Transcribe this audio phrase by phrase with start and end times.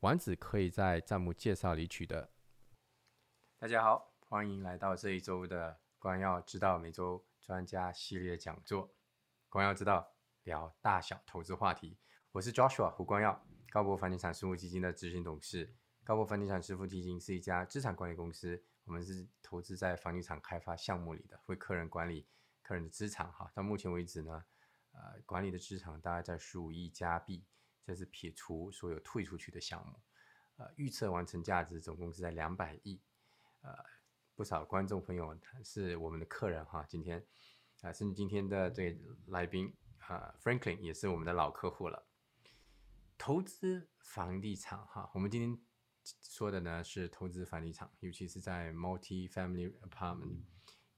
[0.00, 2.30] 丸子可以在弹幕介绍里取得。
[3.58, 8.94] 大家好，欢迎来到这一周的光耀之道每周专家系列讲座。
[9.50, 11.98] 光耀之道聊大小投资话题，
[12.32, 15.76] 我是 Joshua 胡光耀，高博房地产私募基金的执行董事。
[16.02, 22.26] 高博房地产私募基金是一家资产管理公司，我们是投资在房地产开发项目里的，为客人管理
[22.62, 23.30] 客人的资产。
[23.30, 24.46] 哈，到目前为止呢，
[24.92, 27.44] 呃，管理的资产大概在十五亿加币。
[27.84, 30.00] 这是撇除所有退出去的项目，
[30.56, 33.00] 呃，预测完成价值总共是在两百亿，
[33.62, 33.74] 呃，
[34.36, 37.26] 不少观众朋友是我们的客人哈，今天
[37.80, 38.96] 啊，甚至今天的这
[39.26, 39.74] 来宾
[40.06, 42.06] 啊，Franklin 也是我们的老客户了。
[43.18, 45.58] 投资房地产哈，我们今天
[46.04, 50.42] 说的呢是投资房地产，尤其是在 multi-family apartment，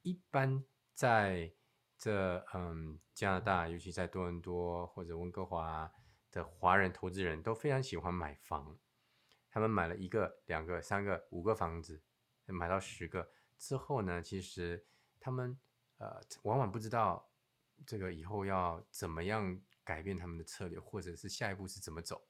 [0.03, 1.55] 一般在
[1.97, 5.91] 这嗯加拿大，尤其在多伦多或者温哥华。
[6.33, 8.77] 的华人投资人都非常喜欢买房，
[9.49, 12.03] 他们买了一个、两个、三个、五个房子，
[12.47, 14.85] 买到十个之后呢，其实
[15.21, 15.57] 他们
[15.99, 17.31] 呃往往不知道
[17.87, 22.27] 这个以后要怎么样改变他们的策略，或者是下一步是怎么走。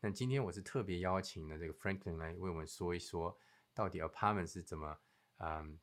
[0.00, 3.38] 那今天我是特别邀请了这个 Franklin 来为我们说一说，
[3.72, 4.98] 到底 Apartment 是怎么
[5.38, 5.78] 嗯。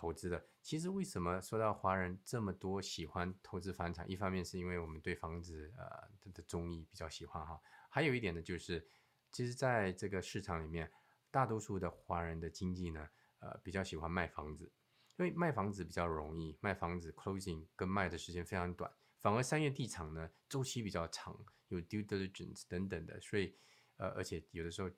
[0.00, 4.10] 投资的，其实为什么说到华人这么多喜欢投资房产？
[4.10, 8.88] 一方面是因为我们对房子呃的中意比较喜欢哈，还有一点呢就是，
[9.30, 10.90] 其实在这个市场里面，
[11.30, 14.72] 大多数的华人的经济呢，呃比较喜欢卖房子，
[15.18, 18.90] 因为卖房子比较容易，卖房子 closing 跟卖的时间非常短，
[19.20, 23.54] 反而商业地产呢周期比较长，有 due diligence 等等的，所以
[23.98, 24.90] 呃而且有的时候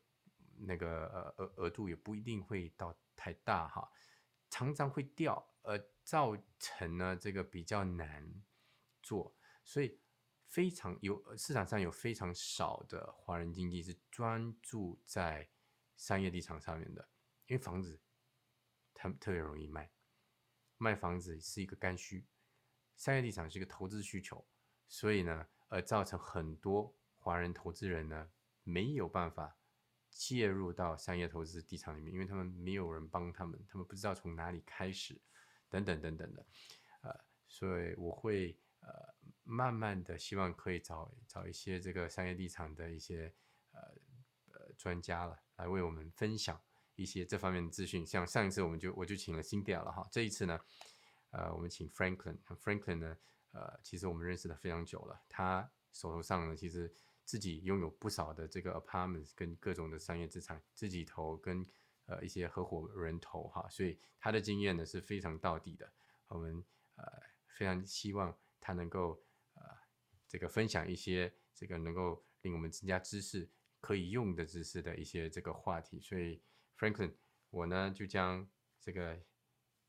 [0.59, 3.91] 那个呃额额度也不一定会到太大哈。
[4.53, 8.45] 常常会掉，而造成呢这个比较难
[9.03, 9.99] 做，所以
[10.47, 15.49] 非常有市场上有非常少的华人经济是专注在
[15.97, 17.09] 商业地产上面的，
[17.47, 17.99] 因为房子
[18.93, 19.91] 它特别容易卖，
[20.77, 22.27] 卖房子是一个刚需，
[22.99, 24.47] 商业地产是一个投资需求，
[24.87, 28.31] 所以呢，而造成很多华人投资人呢
[28.65, 29.57] 没有办法。
[30.13, 35.21] 介入到商业投资地产里面，因为他们没有人帮他们，他们不知道从哪里开始，
[35.71, 36.47] 等等等等的，
[37.01, 38.89] 呃，所以我会呃
[39.43, 43.35] 慢慢的希望可以找找一些这个商业地产的一些
[43.73, 43.81] 呃
[44.53, 46.61] 呃专家了，来为我们分享
[46.95, 48.07] 一些这方面的资讯。
[48.07, 50.61] 像上一次我们就我就请了 Cynthia 了哈，这一次呢，
[51.31, 53.17] 呃，我们请 Franklin，Franklin 呢，
[53.53, 56.93] 呃，其实我们认识的非常久了，他手头上呢其实。
[57.33, 61.67] 自己拥有不少的这个 apartments 跟各种的商业资产，自己投跟
[62.05, 65.91] 呃一些合伙人投哈，所以他的经验呢是非常到底的。
[66.29, 66.63] 我们
[66.97, 67.05] 呃
[67.47, 69.19] 非常希望他能够
[69.55, 69.63] 呃
[70.29, 73.49] 这个分享一些这个能够令我们增加知识
[73.81, 75.99] 可以用的知识的一些这个话题。
[76.03, 76.43] 所以
[76.77, 77.15] Franklin，
[77.49, 78.47] 我呢就将
[78.79, 79.19] 这个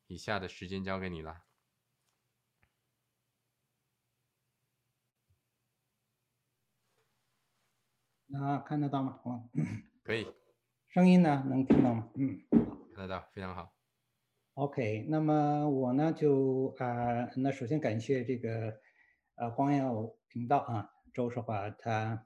[0.08, 1.44] 以下的时间交给你了。
[8.34, 9.20] 啊，看得到吗？
[9.24, 9.50] 哦，
[10.04, 10.26] 可以。
[10.90, 11.46] 声音呢？
[11.48, 12.10] 能听到吗？
[12.16, 12.40] 嗯，
[12.96, 13.72] 看得到，非常好。
[14.56, 18.80] OK，那么我呢就啊，那首先感谢这个
[19.36, 22.26] 呃光耀频道啊，周世华他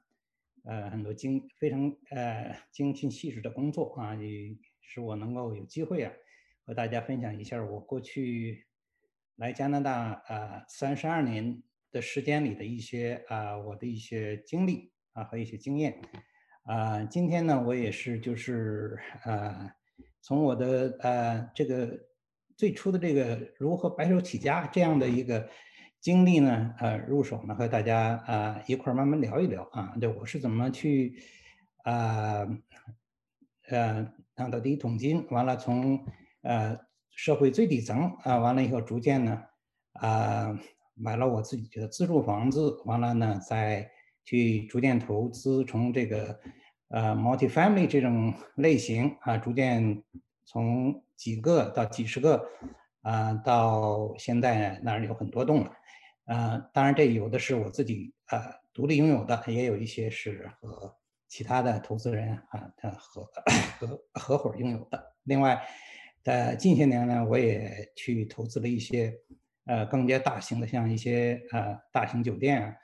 [0.63, 6.13] 呃很多精非常呃精心细致的工作啊，也使我能够有机会啊
[6.65, 8.65] 和大家分享一下我过去
[9.35, 14.93] 来加拿大啊三十二年的时间里的一些啊我的一些经历。
[15.17, 15.99] 啊，和一些经验，
[16.61, 19.71] 啊，今天呢，我也是就是呃，
[20.21, 21.89] 从我的呃这个
[22.55, 25.49] 最初的这个如何白手起家这样的一个
[25.99, 31.19] 经历呢，呃，入手呢，和大家啊一块儿慢慢聊一聊啊，对我是怎么去
[31.83, 32.47] 啊
[33.69, 36.05] 呃拿到第一桶金，完了从
[36.43, 36.77] 呃
[37.09, 39.41] 社会最底层啊，完了以后逐渐呢
[39.93, 40.59] 啊
[40.93, 43.89] 买了我自己的自住房子，完了呢在。
[44.27, 46.37] 去逐渐投资，从这个
[46.89, 50.03] 呃 multi-family 这种类型啊，逐渐
[50.43, 52.45] 从几个到几十个
[53.03, 55.71] 啊，到现在那儿有很多栋了
[56.25, 56.57] 啊。
[56.73, 60.93] 当然，这有的是我自己啊独立拥有的，也有一些是和
[61.29, 63.25] 其他的投资人啊，他合
[63.79, 65.15] 合合伙拥有的。
[65.23, 65.65] 另外，
[66.21, 69.13] 在近些年呢，我也去投资了一些
[69.67, 72.75] 呃更加大型的，像一些呃大型酒店啊，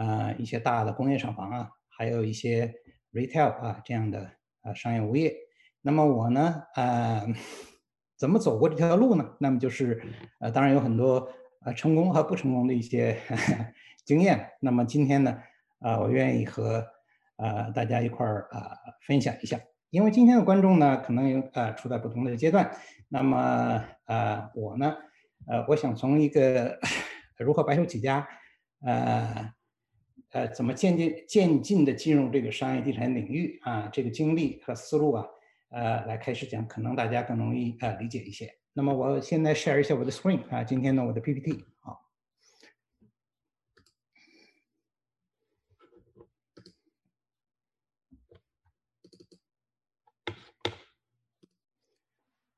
[0.00, 2.72] 啊一些大的工业厂房啊，还有一些
[3.12, 4.30] retail 啊这样的
[4.62, 5.34] 啊商业物业。
[5.82, 7.26] 那么我呢，呃，
[8.16, 9.36] 怎么走过这条路呢？
[9.38, 10.02] 那么就是
[10.38, 11.28] 呃，当然有很多
[11.64, 13.18] 呃成功和不成功的一些
[14.06, 14.50] 经验。
[14.60, 15.38] 那么今天呢，
[15.80, 16.86] 啊，我愿意和
[17.36, 18.76] 呃大家一块儿啊
[19.06, 19.60] 分享一下。
[19.90, 22.70] 因为今天的观众呢，可能呃处在不同的阶段。
[23.08, 24.96] 那么呃，我呢，
[25.46, 26.78] 呃，我想从一个
[27.38, 28.28] 如何白手起家，
[28.82, 29.52] 呃
[30.32, 35.26] 呃，怎么渐渐渐进的进入这个商业地产领域啊，这个经历和思路啊。
[35.70, 38.52] 呃，来开始讲，可能大家更容易呃理解一些。
[38.72, 41.64] 那么我现在 share 一下我的 screen 啊，今天呢我的 PPT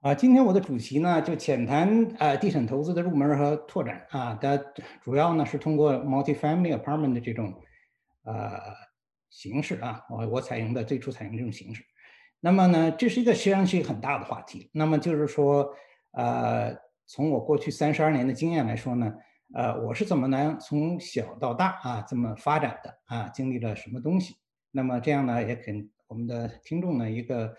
[0.03, 0.15] 啊。
[0.15, 4.57] 今天我的主题呢就浅谈啊地产投资的入门和拓展啊，它
[5.01, 7.55] 主要呢是通过 multi-family apartment 的这种
[8.25, 8.61] 呃
[9.31, 11.83] 形式啊，我我采用的最初采用这种形式。
[12.41, 14.69] 那么呢，这是一个实际上是一个很大的话题。
[14.75, 15.73] 那么就是说，
[16.11, 16.77] 呃，
[17.07, 19.15] 从我过去三十二年的经验来说呢，
[19.55, 24.35] 呃，我是怎么能从小到大啊这么发展的啊，经历了什么东西？
[24.73, 27.55] 那么这样呢，也给我们的听众呢一个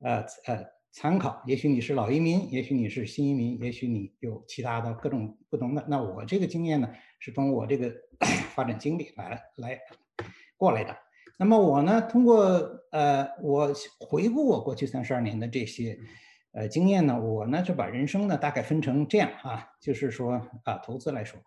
[0.00, 1.42] 呃呃参考。
[1.46, 5.84] 也许你是老移民，也许你是新移民，也许你有其他的各种不同的。
[5.88, 7.92] 那我这个经验呢，是从我这个
[8.54, 9.80] 发展经历来来
[10.56, 10.96] 过来的。
[11.38, 12.44] 那么我呢，通过
[12.92, 15.98] 呃，我回顾我过去三十二年的这些
[16.52, 20.34] 呃经验呢，我呢就把人生呢大概分成这样啊，就是说
[20.64, 21.40] 啊，投资来说，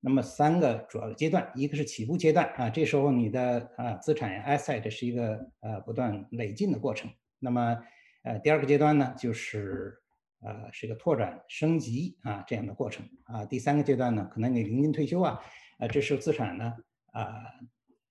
[0.00, 7.10] 那么三个主要的阶段，一个是起步阶段啊，这时候你的啊资产 asset 是一个呃不断累进的过程。
[7.38, 7.78] 那么
[8.26, 10.02] 呃第二个阶段呢，就是
[10.40, 13.46] 呃是一个拓展升级啊这样的过程啊。
[13.46, 15.40] 第三个阶段呢，可能你临近退休啊，
[15.78, 16.74] 呃这时候资产呢
[17.12, 17.24] 啊。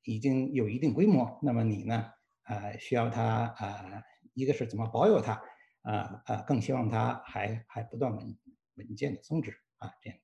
[0.08, 2.06] 已经有一定规模，那么你呢？
[2.44, 4.04] 呃，需要它啊，
[4.36, 5.42] 一个是怎么保有它，
[5.82, 8.38] 啊啊，更希望它还还不断稳
[8.76, 10.20] 稳健的增值啊，这样。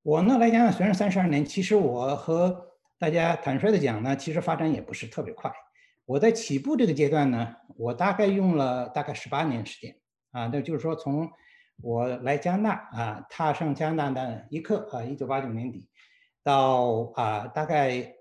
[0.00, 2.66] 我呢来讲，虽然三十二年，其实我和
[2.98, 5.52] 大家坦率的讲呢，其实发展也不是特别快。
[6.06, 9.98] 我在起步这个阶段呢，我大概用了大概十八年时间
[10.32, 11.30] 啊，那就是说从
[11.82, 15.88] 我来加拿大啊，踏上加拿大的一刻啊，一九八九年底，
[16.42, 18.14] 到啊大概。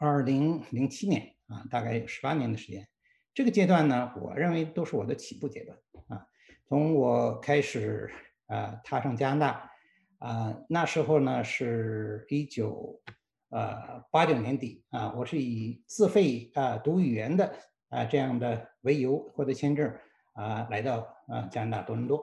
[0.00, 2.86] 二零零七年啊，大概有十八年的时间，
[3.34, 5.76] 这个阶段呢，我认为都是我的起步阶段
[6.06, 6.24] 啊。
[6.68, 8.08] 从我开始
[8.46, 9.72] 啊踏上加拿大
[10.18, 13.02] 啊，那时候呢是一九
[13.50, 17.52] 呃八九年底啊，我是以自费啊读语言的
[17.88, 19.92] 啊这样的为由获得签证
[20.34, 22.22] 啊来到啊加拿大多伦多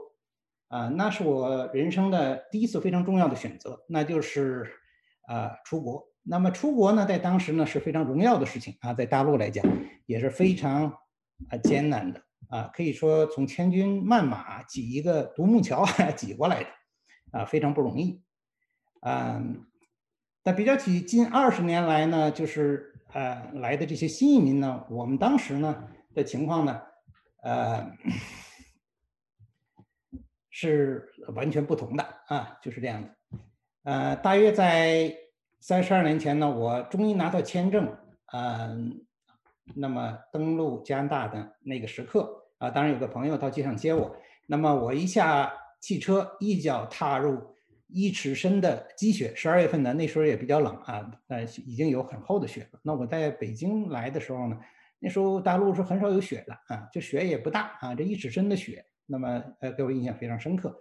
[0.67, 4.65] 啊，那是我人生的第一次非常重要的选择，那就是
[5.27, 6.03] 啊出国。
[6.27, 9.63] 那么出国呢，在当时呢是非常荣耀的事情啊，在大陆来讲
[10.07, 10.85] 也是非常
[11.49, 12.19] 啊艰难的
[12.49, 15.85] 啊，可以说从千军万马挤一个独木桥
[16.17, 16.69] 挤过来的
[17.31, 18.23] 啊，非常不容易。
[19.01, 19.67] 嗯，
[20.45, 26.81] 但比较起近二十年来呢，就是呃来的这些新移民呢，我们当时呢的情况呢，
[27.41, 27.91] 呃
[30.51, 33.09] 是完全不同的啊，就是这样的。
[33.83, 35.13] 呃，大约在。
[35.61, 37.91] 三十二年前呢，我终于拿到签证，
[38.31, 39.03] 嗯，
[39.73, 47.54] 那么登陆加拿大的那个时刻啊，当然有个朋友到机场接我，那么我一下汽车，一脚踏入
[47.95, 52.79] 一尺深的积雪，十二月份呢那时候也比较冷啊，呃，已经有很厚的雪了。
[52.83, 54.59] 那我在北京来的时候呢，
[54.99, 60.77] 那时候大陆是很少有雪的啊，这雪也不大啊，这一尺深的雪，那么呃给我印象非常深刻，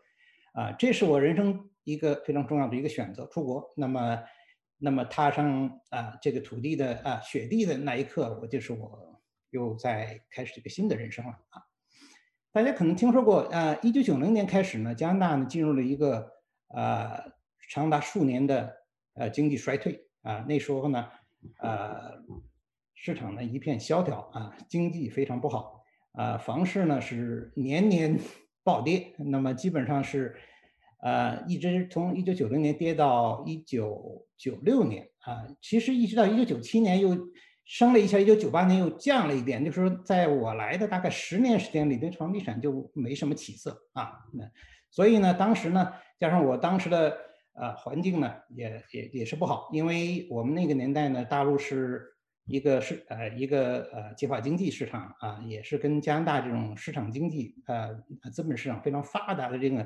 [0.55, 4.19] 啊，这是我人生一个非常重要的一个选择，出国，那么。
[4.77, 11.63] 那么踏上啊这个土地的啊雪地的那一刻，我就是我又在开始一个新的人生了啊！
[12.53, 16.29] 大家可能听说过啊，一九九零年开始呢，加拿大呢进入了一个
[16.75, 17.33] 呃
[17.71, 18.75] 长达数年的
[19.15, 21.09] 呃经济衰退啊，那时候呢
[21.61, 22.13] 呃
[22.95, 28.19] 市场呢一片萧条啊，经济非常不好啊，房市呢是年年
[28.63, 30.35] 暴跌，那么基本上是。
[31.01, 37.15] 呃，一直从一九九零年跌到一九九六年啊，其实一直到一九九七年又
[37.67, 44.13] 升了一下，一九九八年又降了一点，就是说在我来的大概十年时间里，对房地产就没什么起色啊。
[44.33, 44.45] 那
[44.95, 47.19] 所以呢，当时呢，加上我当时的
[47.55, 52.01] 呃环境呢，也也也是不好，因为我们那个年代呢，大陆是
[52.45, 57.93] 一个是呃一个呃计划经济市场啊，也是跟加拿大这种市场经济呃
[58.31, 59.83] 资本市场非常发达的这个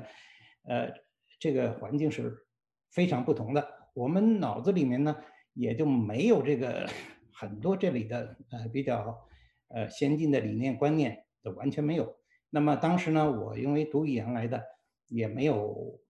[0.67, 0.91] 呃
[1.39, 2.45] 这个环境是
[2.91, 3.67] 非常不同的。
[3.95, 5.15] 我们脑子里面呢
[5.55, 6.87] 也就没有这个
[7.33, 9.27] 很多这里的呃比较
[9.69, 12.15] 呃先进的理念观念都完全没有。
[12.51, 14.63] 那么当时呢，我因为读语言来的，
[15.09, 16.01] 也没有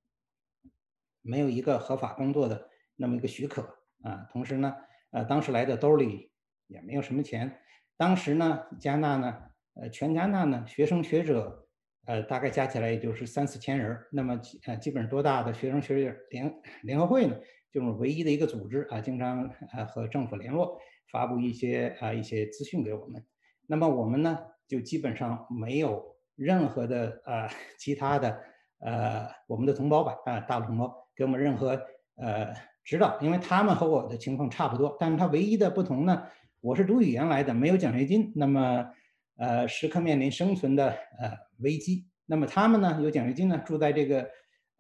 [1.21, 3.63] 没有一个合法工作的那么一个许可
[4.03, 4.27] 啊。
[4.31, 4.75] 同时呢，
[5.09, 6.29] 呃当时来的兜里。
[6.71, 7.59] 也没有什么钱，
[7.97, 9.41] 当时呢，加纳呢，
[9.73, 11.67] 呃，全加纳呢，学生学者，
[12.05, 13.97] 呃，大概加起来也就是三四千人。
[14.11, 17.35] 那么，呃，基本上多大的学生学者联联合会呢？
[17.71, 20.79] 就是唯一的一个组织啊，经常啊和政府联络，
[21.11, 23.25] 发布一些啊一些资讯给我们。
[23.65, 24.37] 那么我们呢，
[24.67, 28.43] 就基本上没有任何的呃其他的
[28.79, 31.79] 呃我们的同胞吧啊大陆同胞给我们任何
[32.15, 36.24] 呃指导，因为他们和我的情况差不多，但是他唯一的不同呢。
[36.62, 38.91] 我是读语言来的，没有奖学金，那么，
[39.38, 42.05] 呃，时刻面临生存的呃危机。
[42.25, 44.29] 那么他们呢，有奖学金呢，住在这个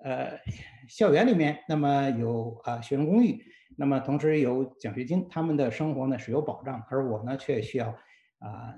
[0.03, 0.37] 呃
[0.89, 3.41] 校园里面，那么有啊学生公寓，
[3.77, 7.87] 那么同时有奖学金，他们的生活呢是有保障，而我呢却需要
[8.39, 8.75] 啊，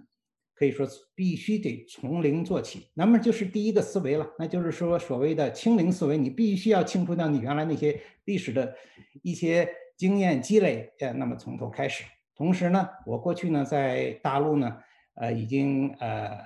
[0.61, 2.85] 可以说必须得从零做起。
[2.93, 8.75] 那么就是第一个思维了，那就是说所谓的清零思维，你必须要清除掉你原来那些历史的
[9.23, 12.03] 一些经验积累，呃，那么从头开始。
[12.35, 14.77] 同时呢，我过去呢在大陆呢，
[15.15, 16.37] 呃，已经呃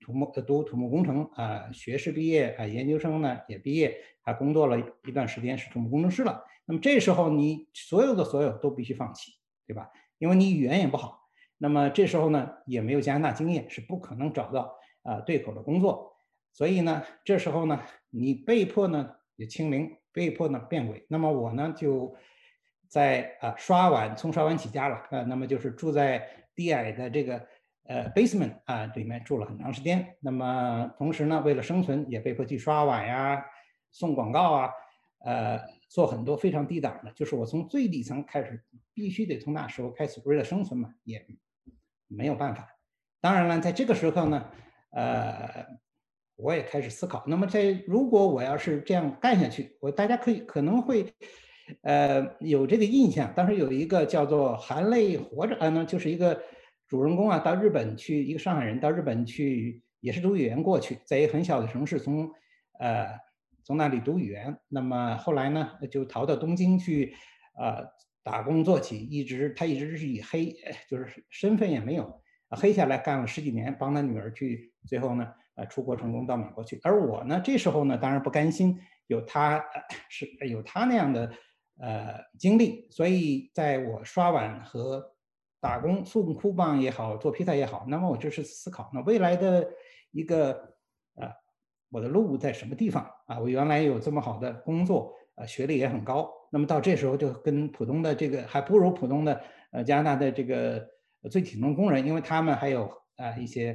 [0.00, 4.76] 土木读土木工程啊，学士毕业啊，研究生呢也毕业，还工作了
[5.06, 6.42] 一段时间是土木工程师了。
[6.66, 9.30] 那么这时候你所有的所有都必须放弃，
[9.68, 9.88] 对吧？
[10.18, 11.21] 因为你语言也不好，
[11.62, 16.12] 那么这时候呢也没有加拿大经验，是不可能找到啊对口的工作。
[16.52, 21.06] 所以呢，这时候呢你被迫呢也清零，被迫呢变轨。
[21.08, 22.14] 那么我呢就。
[22.92, 27.42] 在啊刷碗，从刷碗起家了啊，那么就是住在低矮的这个
[27.84, 30.14] 呃 basement 啊里面住了很长时间。
[30.20, 33.42] 那么同时呢，为了生存，也被迫去刷碗呀、
[33.92, 34.70] 送广告啊，
[35.24, 37.10] 呃，做很多非常低档的。
[37.12, 41.18] 就是我从最底层开始，必须得从那时候开始，为了生存嘛，也
[42.16, 42.68] 没有办法。
[43.20, 44.44] 当然了，在这个时候呢，
[44.90, 45.66] 呃，
[46.36, 47.24] 我也开始思考。
[47.26, 51.12] 那么在如果我要是这样干下去，我大家可以可能会。
[51.82, 53.32] 呃，有这个印象。
[53.34, 56.38] 当时有一个叫做“含泪活着”啊，那就是一个
[56.88, 62.28] 主人公啊，到日本去，一个上海人到日本去，也是读语言过去，在一个很小的城市，从
[62.80, 63.06] 呃
[63.62, 64.58] 从那里读语言。
[64.68, 67.14] 那么后来呢，就逃到东京去，
[67.56, 67.86] 呃
[68.22, 70.54] 打工做起，一直他一直是以黑，
[70.88, 76.80] 就是身份也没有，黑下来干了十几年，帮他女儿去，最后呢，呃出国成功到美国去。
[76.82, 79.64] 而我呢，这时候呢，当然不甘心，有他
[80.08, 81.32] 是有他那样的。
[81.80, 85.02] 呃，经历，所以在我刷碗和
[85.58, 89.66] 打工送库棒也好，做披萨也好，那么我就是思考，那未来的
[90.12, 90.52] 一个
[91.16, 91.32] 呃，
[91.88, 93.40] 我的路在什么地方啊？
[93.40, 99.40] 我原来有这么好的工作，呃，学历也很高，那么到这时候就跟普通的这个还不如普通的
[99.70, 100.86] 呃加拿大的这个
[101.30, 103.74] 最底层工人，因为他们还有啊一些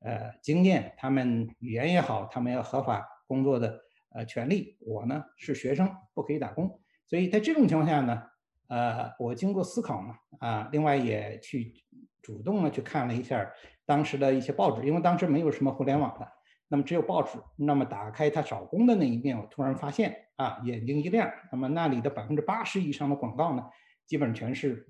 [0.00, 3.80] 呃经验，他们语言也好，他们要合法工作的
[4.12, 4.76] 呃权利。
[4.80, 6.80] 我呢是学生，不可以打工。
[7.06, 8.20] 所以在这种情况下呢，
[8.66, 11.72] 呃，我经过思考嘛，啊，另外也去
[12.20, 13.48] 主动的去看了一下
[13.84, 16.26] 当时的一些报纸，因为当时没有什么互联网的，
[16.66, 17.38] 那么只有报纸。
[17.54, 23.64] 那么打开他找工的那一面，我突然发现啊，眼睛一亮，那么那里的百分之八十以上的广告呢，
[24.06, 24.86] 基本上全是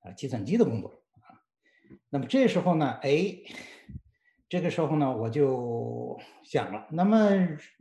[0.00, 1.02] 啊计算机的工作。
[2.08, 3.36] 那么这时候呢，哎，
[4.48, 7.30] 这个时候呢，我就想了，那么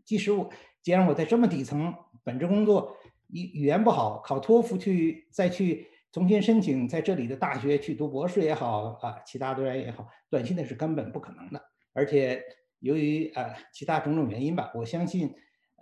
[0.04, 0.50] 即使我
[0.82, 2.98] 既然我在这么底层本职工作，
[3.28, 11.62] 语语言不好，考托福去再去重新申请在这里的大学去读博士也好啊，其他专业也好，短期内是根本不可能的。
[11.94, 12.44] 而且
[12.80, 15.34] 由于呃其他种种原因吧，我相信，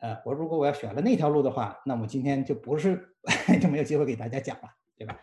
[0.02, 3.16] 呃，我如果我要选了那条路的话，那我今天就不是
[3.62, 5.20] 就没有机会给大家讲了，对吧？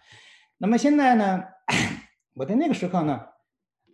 [0.56, 1.44] 那么现在呢，
[2.35, 3.26] 我在那个时刻呢，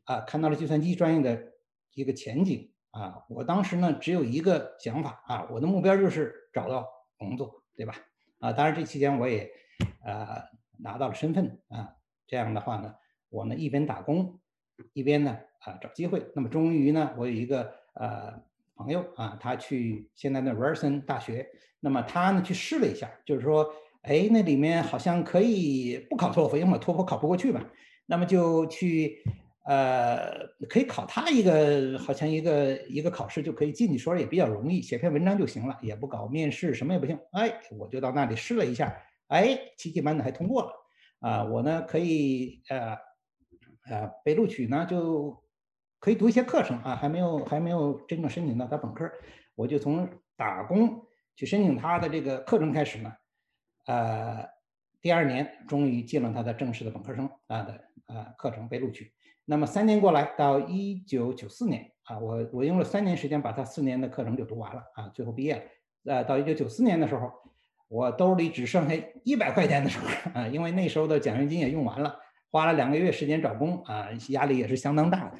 [0.05, 1.53] 啊，看到了计算机专业的
[1.95, 6.87] 一个前景啊，我当时呢只有一个想法啊，我的目标就是找到
[7.17, 7.95] 工作，对吧？
[8.41, 9.51] 啊，当然这期间我也，
[10.05, 10.43] 呃，
[10.79, 12.95] 拿到了身份啊，这样的话呢，
[13.31, 14.39] 我呢一边打工，
[14.93, 16.31] 一边呢啊找机会。
[16.35, 18.43] 那么终于呢，我有一个呃
[18.77, 21.47] 朋友啊，他去现在的 v e r s o n 大学，
[21.81, 23.71] 那么他呢去试了一下，就是说，
[24.03, 27.65] 哎，那里面好像可以不考托福，因为托福考不过去嘛，
[28.07, 29.23] 那么就去。
[29.67, 37.19] 呃，可以考他一个，好像一个一个考试就可以进去，说也比较容易，写篇文章就行了，也不搞面试，什么也不行。
[37.33, 38.95] 哎，我就到那里试了一下，
[39.29, 40.71] 哎，奇迹般的还通过了，
[41.21, 42.95] 啊，我呢可以呃
[43.89, 45.43] 呃被录取呢就
[46.05, 49.11] 可以读一些课程啊，还没有还没有真正申请到他本科，
[49.55, 50.07] 我就从
[50.37, 51.03] 打工
[51.35, 53.11] 去申请他的这个课程开始呢，
[53.87, 54.47] 呃，
[55.01, 59.15] 第二年终于进了他的正式的本科生啊的啊课程被录取。
[59.47, 65.63] 那么三年过来，到一九九四年啊，我我用了三年时间把他四年的课程就读完了啊，最后毕业了。
[66.13, 67.33] 呃，到一九九四年的时候。
[67.87, 68.95] 我兜里只剩下
[69.25, 72.19] 一百块钱的时候啊，因为那时候的奖学金也用完了，
[72.55, 75.33] 花了两个月时间找工啊，压力也是相当大的，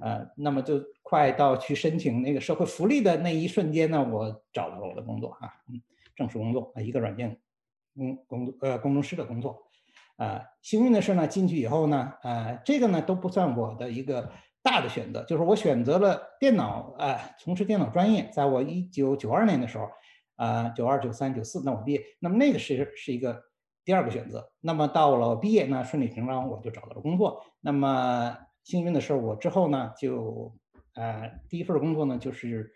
[0.00, 5.82] 呃，那么就快到去申请那个社会福利的那一瞬间呢，我找到了我的工作啊，嗯，
[6.14, 7.36] 正式工作啊，一个软件
[7.96, 9.60] 工工呃工程师的工作，
[10.14, 14.30] 啊，幸运的是呢，进去以后呢，呃，这个呢都不算我的一个
[14.62, 19.88] 大的选择，就是我选择了电脑啊，从事电脑专业，在我一九九二年的时候。
[20.36, 23.42] 啊，九二九三九四，那我毕业，那么那个是是一个
[23.90, 24.52] 第二个选择。
[24.60, 27.42] 那么到了毕业，呢顺理成章我就找到了工作。
[27.60, 30.54] 那么幸运的是，我之后呢，就
[30.94, 32.72] 呃第一份工作呢，就是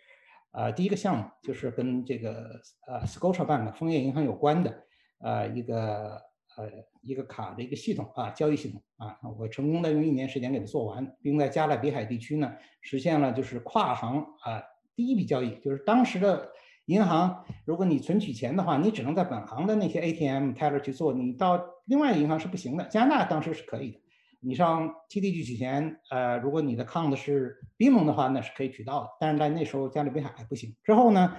[0.51, 4.83] 呃第一个项目就是跟这个呃 Scotiabank 枫叶银行有关的
[5.21, 6.21] 呃一个
[6.57, 6.69] 呃
[7.01, 14.61] 一个卡的一个系统啊，交易系统啊，我成功的用一年时间给它做完，并在加勒比海地区呢实现了就是跨行啊
[14.97, 16.51] 第一笔交易，就是当时的。
[16.87, 22.85] 银行，如果你存取钱的话，你只能在本行的那些 ATM teller 去做，你到另外银行是不行的。
[22.89, 24.01] 加拿大当时是可以的，
[24.41, 29.09] 你上 TD 去取钱，呃，如果你的 account 是 bm 的话，那是可以取到的。
[29.19, 30.77] 但是在那时候加勒比海还不行。
[30.85, 31.35] 之后呢，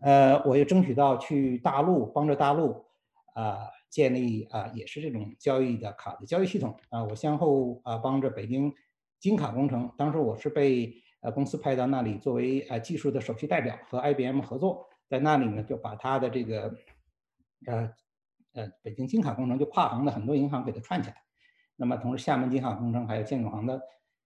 [0.00, 2.84] 呃，我又争取到去大陆，帮着大陆
[3.32, 3.56] 啊
[3.88, 7.02] 建立啊也是这种交易的卡的交易系统啊。
[7.04, 8.70] 我先后啊帮着北京
[9.18, 10.92] 金卡工程，当时我是被
[11.22, 14.89] 呃公司派到那里作为呃技术的首席代表，和 IBM 合作。
[15.10, 16.72] 在那里呢，就把他的这个，
[17.66, 17.92] 呃，
[18.52, 21.16] 呃，北京金卡工程就跨行的很多银行给它串起来。
[21.74, 23.82] 那么，同时厦门金卡工程还有建总行的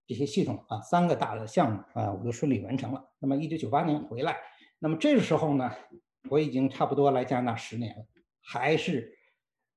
[0.07, 3.03] 这些系统啊，三个大的项目啊，我都顺利完成了。
[3.19, 4.37] 那么，一九九八年回来，
[4.79, 5.73] 那么这个时候呢，
[6.29, 8.05] 我已经差不多来加拿大十年了，
[8.43, 9.17] 还是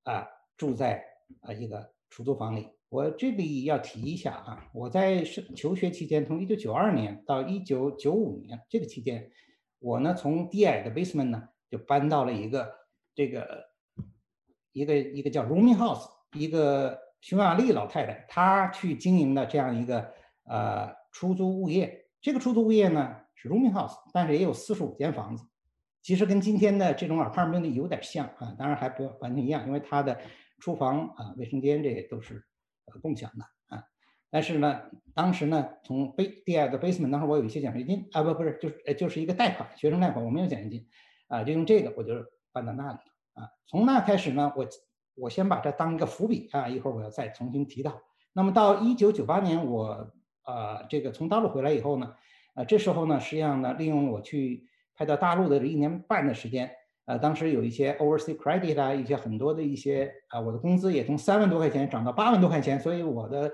[0.04, 0.28] 啊
[0.58, 1.02] 住在
[1.40, 2.68] 啊一个出租房里。
[2.90, 9.32] 我这里要提一下啊，我在是求学期间，从一九九二年到一九九五年这个期间。
[9.80, 12.74] 我呢，从低矮的 basement 呢，就搬到了一个
[13.14, 13.66] 这个
[14.72, 20.14] 一个一个叫 rooming house，一个匈牙利老太太她去经营的这样一个
[20.46, 22.06] 呃出租物业。
[22.22, 25.46] 这个出租物业呢是 rooming house，但是也有四十五间房子，
[26.02, 30.20] 其实跟今天的这种 apartment 有点像啊，当然还不完全一样，因为它的
[30.60, 32.44] 厨房啊、卫生间这些都是
[33.02, 33.46] 共享的。
[34.30, 34.82] 但是呢，
[35.14, 40.86] 当时呢，从 B 第二个 basement，当时我有一些奖学金啊，不不是，就是就是一个贷款，学生贷款，我没有奖学金，
[41.30, 42.14] 啊，就用这个，我就
[42.52, 43.00] 搬到那里
[43.36, 43.48] 啊。
[43.68, 44.68] 从那开始呢，我
[45.16, 48.02] 我先把它当一个伏笔啊，一会儿我要再重新提到。
[48.34, 50.12] 那么到一九九八年，我
[50.44, 52.14] 啊这个从大陆回来以后呢，
[52.54, 56.70] 啊这时候呢，实际上呢，利用我去派到大陆的这一年半的时间，
[57.06, 63.54] 啊当时有一些 overseas credit 啊，一些很多的一些啊，我的工资也从三万多块钱涨到八万多块钱，所以我的。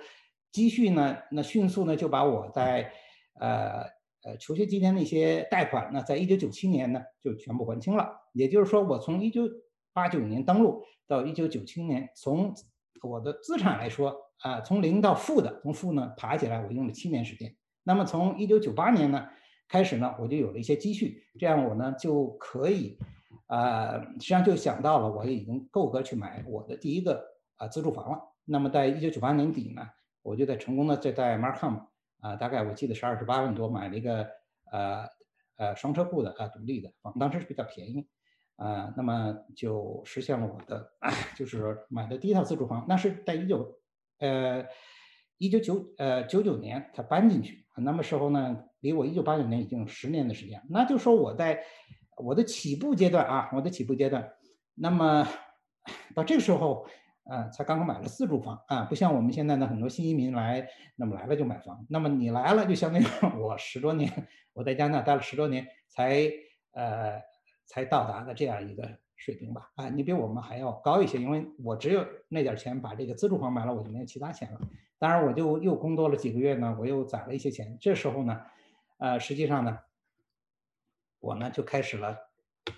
[0.54, 1.18] 积蓄呢？
[1.32, 2.92] 那迅速呢就把我在，
[3.40, 3.82] 呃
[4.24, 8.08] 呃求学期间那些贷款呢，在一九九七年呢就全部还清了。
[8.34, 9.50] 也就是说，我从一九
[9.94, 12.54] 八九年登陆到一九九七年，从
[13.02, 17.56] 我的资产来说啊，从零到负的，从负呢爬起来，我用了七年时间。
[17.84, 19.28] 那么从一九九八年呢
[19.68, 23.00] 开始呢，我就有了一些积蓄，这样我呢就可以，
[23.48, 28.20] 呃，实际上就想到了，我已经够格去买我的第一个啊自住房了。
[28.46, 29.82] 那么在一九九八年底呢。
[30.24, 31.86] 我就在成功的在在 Markham
[32.22, 34.26] 啊，大概我记得是二十八万多买了一个
[34.72, 35.06] 呃
[35.58, 38.08] 呃双车库的啊独立的房，当时是比较便宜
[38.56, 40.90] 啊，那么就实现了我的
[41.36, 43.78] 就是买的第一套自住房，那是在一九
[44.20, 44.66] 呃
[45.38, 51.62] 一九九呃九九年才搬进去，那么时候呢离我一九八九年已经十年的时间，那就说我在
[52.16, 54.32] 我的起步阶段啊，我的起步阶段，
[54.76, 55.28] 那么
[56.16, 56.88] 到这个时候。
[57.26, 61.86] 啊，才刚刚买了自住房啊，不像我们现在的很多新移民来，那么来了就买房。
[61.90, 63.06] 那么你来了，就相当于
[63.40, 64.12] 我十多年，
[64.52, 66.30] 我在加拿大待了十多年，才
[66.72, 67.22] 呃
[67.66, 69.72] 才到达的这样一个水平吧。
[69.76, 74.60] 啊，你比我们还要高一些，因为我只有那点钱把这个自住房买了，我就没有其他钱了。
[75.00, 77.78] 当然，我就又工作了几个月呢，我又攒了一些钱。
[77.80, 78.42] 这时候呢，
[78.98, 79.80] 呃，实际上呢，
[81.20, 82.18] 我呢就开始了，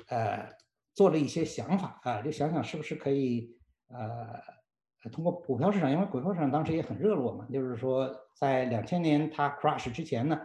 [0.07, 0.49] 呃，
[0.93, 3.54] 做了一些想法啊，就想想是不是可以。
[3.97, 10.41] 呃，通过股票市场，因为股票市场当时也很热络嘛，就是说在两千年它 crash 之前呢，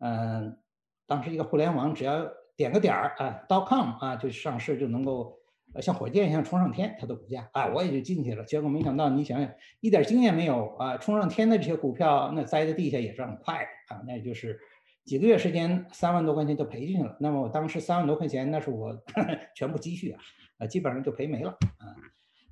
[0.00, 0.58] 嗯，
[1.06, 5.38] 当时一个互联网只要点个点儿啊，dot com 啊就上市就能够
[5.74, 8.44] 呃像火箭一样冲上天，它的股价啊，我也就进去了。
[8.44, 14.58] 结果没想到，你想想，一点经验没有啊，冲上天的这些股票，那栽在地下也是很快的啊，那就是
[15.04, 17.16] 几个月时间，三万多块钱就赔进去了。
[17.20, 18.94] 那么我当时三万多块钱，那是我
[19.56, 20.20] 全部积蓄啊，
[20.58, 21.96] 啊，基本上就赔没了啊。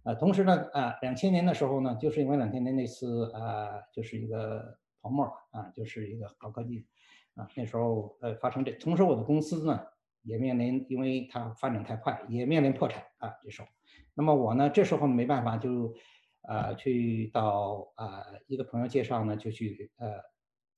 [0.09, 6.87] 啊，同时呢，啊，两千年的时候呢，就是因为两千年那次啊，就是一个泡沫啊，就是一个高科技
[7.35, 9.79] 啊，那时候呃发生这，同时我的公司呢
[10.23, 13.69] 也面临，因为它发展太快，也面临破产啊，这时候，
[14.15, 15.95] 那么我呢这时候没办法，就
[16.41, 20.07] 啊去到啊一个朋友介绍呢，就去呃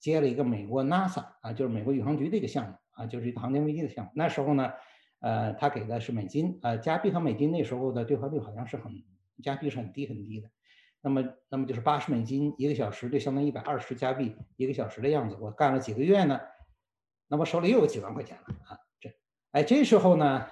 [0.01, 4.11] 接了一个美国 NASA 啊，就是美国宇航局的一个项目啊，就是一个航天飞机的项目。
[4.17, 4.73] 那时候呢，
[5.21, 8.91] 呃，他给的是美金，呃，加币和美金那时候的兑换率好像是很。
[9.41, 10.51] 加币是很低很低的，
[11.01, 15.37] 那么那么就是八十美金一个小时，就相当于一百二十加币一个小时的样子。
[15.41, 16.41] 我干了几个月呢，
[17.29, 18.79] 那么手里又有几万块钱了啊！
[19.01, 19.11] 这
[19.53, 20.47] 哎，这时候呢，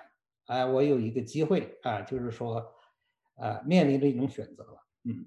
[0.46, 2.74] 哎，我有一个机会啊，就是说，
[3.36, 4.86] 呃，面临着一种选择了。
[5.04, 5.26] 嗯，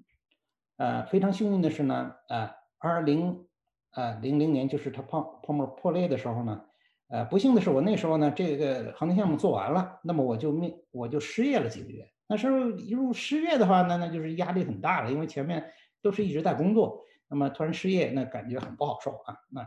[0.76, 3.46] 呃，非常幸运的是呢，呃，二零
[3.92, 6.64] 呃零零年就是它泡泡沫破裂的时候呢，
[7.08, 12.11] 呃，不幸的是我那时候呢，这个航天项目做完了，那么我就面我就失业了几个月。
[12.32, 19.36] 那时候一入失业的话呢，那就是压力很大了，因为前面都是一直在工作，那么突然失业，那感觉很不好受啊。
[19.50, 19.66] 那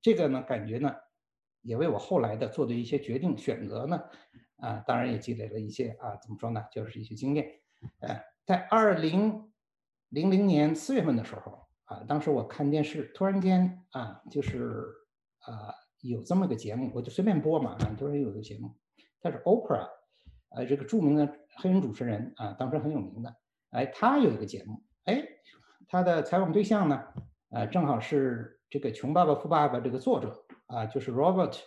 [0.00, 0.94] 这个呢，感觉呢，
[1.62, 4.00] 也为我后来的做的一些决定选择呢，
[4.58, 7.50] 啊，当然也积累了一些啊，怎么说呢，就是一些经验。
[7.98, 9.50] 呃，在二零
[10.10, 14.84] 零零年四月份的时候啊，当时我看电视，突然间啊，就是
[15.40, 18.72] 啊有这么个节目，我就随便播嘛，突然有个节目，
[19.20, 19.88] 它是 Oprah。
[20.56, 23.34] 呃，这个著名的黑人主持人啊，当时很有名的，
[23.70, 25.24] 哎，他有一个节目，哎，
[25.88, 27.02] 他的采访对象呢，
[27.50, 31.58] 呃，正好是这个《穷爸爸富爸爸》这个作者啊，就是 Robert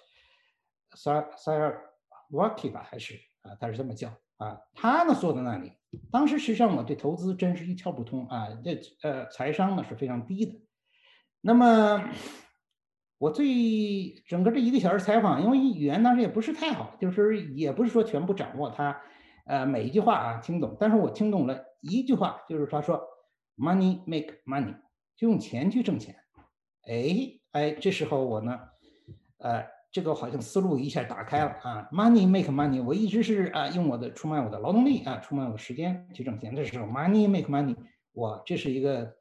[0.91, 1.81] s a s a r
[2.29, 5.73] w a k i 吧，还是啊，他是这么叫啊，他呢坐在那里，
[6.11, 10.61] 当时实际上我对投资真是一窍不通啊，这呃财商呢是非常低的，
[11.41, 12.09] 那么。
[13.19, 19.01] 我最整个这一个小时采访，因为语言当时也不是太好，就是也不是说全部掌握他，
[19.47, 23.01] 呃，每一句话啊听懂，但是我听懂了一句话，就是他说
[23.57, 24.75] “money make money”，
[25.15, 26.15] 就用钱去挣钱。
[26.87, 28.59] 哎哎，这时候我呢，
[29.39, 36.55] 呃，这个好像思路一下打开了啊，“money make money”，我一直是啊用我的出卖我的劳动力啊，出卖我的时间去挣钱。
[36.55, 37.75] 这时候 “money make money”，
[38.11, 39.15] 我这是一个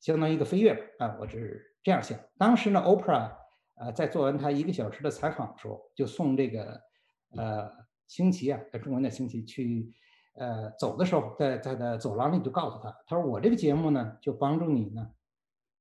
[0.00, 1.74] 相当于一个飞跃吧啊，我是。
[1.82, 3.30] 这样想，当时呢，Oprah，
[3.76, 6.80] 呃，在做完他一个小时的采访的时候，就送这个，
[7.36, 7.70] 呃，
[8.06, 9.92] 星奇啊，在中文的星奇去，
[10.34, 15.10] 呃，走的时候，在在的走廊里就告诉他，他说我这个节目呢，就帮助你呢，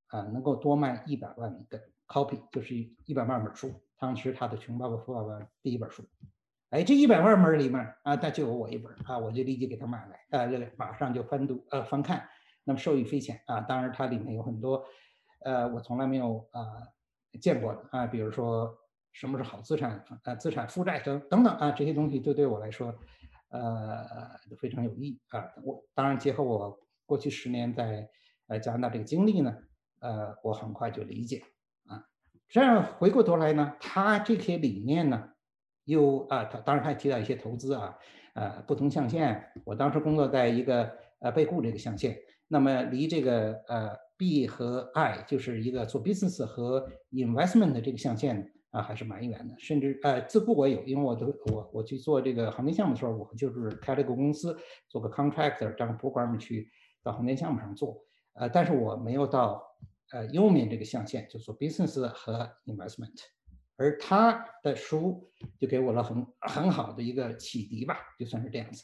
[0.07, 3.71] 啊，能够多卖一百万个 copy，就是一百万本书。
[3.97, 6.03] 当时他的《穷爸爸富爸爸》第一本书，
[6.69, 12.27] 哎，这一百万本里面啊，他就有我一本啊，我就立即给他买来，啊，这个马上就翻读，呃，翻看，
[12.63, 13.61] 那么受益匪浅啊。
[13.61, 14.83] 当然，它里面有很多。
[15.41, 16.65] 呃，我从来没有啊
[17.39, 18.75] 见过的啊，比如说
[19.15, 22.93] 什么是好资产啊，资产负债等等等啊，这些东西都对我来说，
[23.47, 24.03] 呃，
[24.49, 25.45] 都非常有益啊。
[25.63, 28.09] 我当然结合我过去十年在
[28.47, 29.55] 呃加拿大这个经历呢，
[30.01, 31.41] 呃，我很快就理解
[31.87, 32.03] 啊。
[32.49, 35.29] 这样回过头来呢，他这些理念呢，
[35.85, 37.97] 又啊，他当然还提到一些投资啊，
[38.33, 39.49] 呃，不同象限。
[39.63, 42.17] 我当时工作在一个呃被雇这个象限，
[42.49, 44.03] 那么离这个呃。
[44.17, 49.55] B 和 I 就是一个做 business 和 investment 的这个象限啊，还是蛮远的。
[49.57, 54.57] 甚至呃，自雇我有，因为我都我我去做这个航天项目的时候，我就是开了个公司，
[54.89, 56.69] 做个 contractor，当 program 去
[57.01, 58.03] 到航天项目上做。
[58.33, 59.65] 呃，但是我没有到
[60.11, 63.17] 呃右面这个象限，就做 business 和 investment。
[63.77, 68.83] 而他的书就给我了很很好的一个启迪吧，就算是这样子。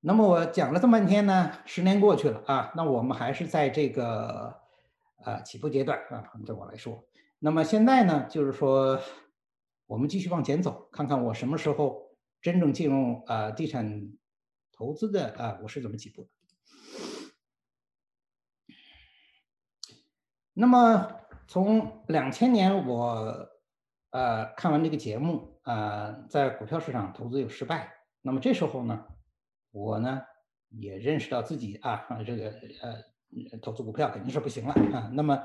[0.00, 4.56] 那么我讲了这么半天呢，十年过去了啊，那我们还是在这个
[5.24, 7.04] 呃起步阶段啊，对我来说。
[7.38, 9.00] 那么现在呢，就是说
[9.86, 14.12] 我们继续往前走，看看我什么时候真正进入呃地产
[14.72, 16.28] 投资的啊，我是怎么起步的。
[20.54, 23.48] 那么从两千年我
[24.10, 29.06] 呃看完这个节目啊，在股票市场投资有失败，那么这时候呢？
[29.72, 30.22] 我呢
[30.70, 32.48] 也认识到自己啊，这个
[32.80, 33.02] 呃
[33.62, 35.10] 投资股票肯定是不行了啊。
[35.12, 35.42] 那么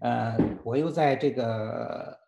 [0.00, 2.18] 呃我又在这个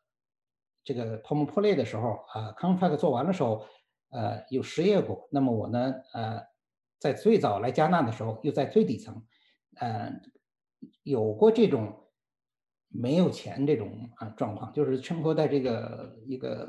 [0.84, 3.64] 这个泡沫破裂的时候啊，contract 做完的时候
[4.10, 5.28] 呃又失业过。
[5.30, 6.40] 那么我呢呃
[6.98, 9.24] 在最早来加纳的时候，又在最底层
[9.76, 10.12] 呃
[11.02, 12.08] 有过这种
[12.88, 16.68] 没有钱这种啊状况，就是生活在这个一个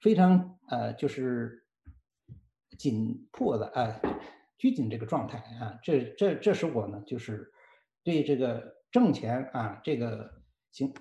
[0.00, 1.58] 非常呃就是。
[2.78, 4.00] 紧迫的啊，
[4.56, 7.52] 拘谨这个状态啊，这这这使我呢，就是
[8.02, 10.30] 对这个挣钱啊，这个
[10.72, 10.92] 行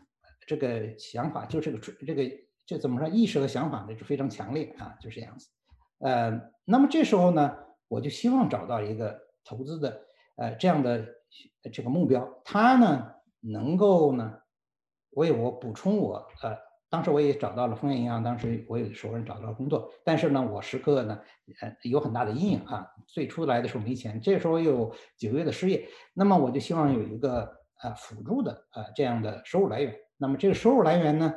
[0.48, 2.24] 这个想法，就这个这个
[2.66, 5.48] 这怎么说意识和想法呢，是非常强烈啊，就是这样子。
[6.00, 7.58] 呃，那么这时候呢，
[7.88, 10.02] 我就希望找到一个投资的
[10.38, 11.08] 呃这样的
[11.74, 14.40] 这个目标，他呢能够呢
[15.12, 16.69] 为我补充我呃。
[16.90, 21.20] 当时我也找到了丰源银行，当时我有熟人找到了工作，但是呢，我时刻呢，
[21.62, 22.88] 呃，有很大的阴影啊。
[23.08, 27.42] 最初来的时候没钱，这时候又几个月的失业，那么我就希望有一个
[27.84, 29.96] 呃辅助的呃这样的收入来源。
[30.18, 31.34] 那么这个收入来源呢，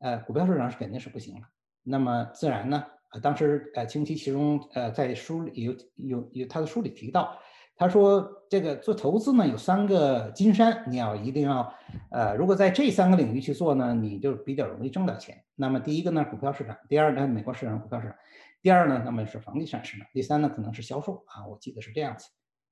[0.00, 1.42] 呃，股票市场是肯定是不行了。
[1.82, 7.38] 那么自然呢，呃，当时呃，清奇其中呃在书里有有有他的书里提到。
[7.78, 11.72] 他说：“这个做投资呢，有三个金山，你要一定要，
[12.10, 15.44] 呃，如果在这三个领域去做呢，你就比较容易挣到钱。
[15.54, 18.16] 那么第一个呢，股票市场；第二呢，美国市场股票市场；
[18.60, 21.46] 第二呢，那么是房地产市场；第三呢，可能是销售啊。
[21.46, 22.26] 我记得是这样子。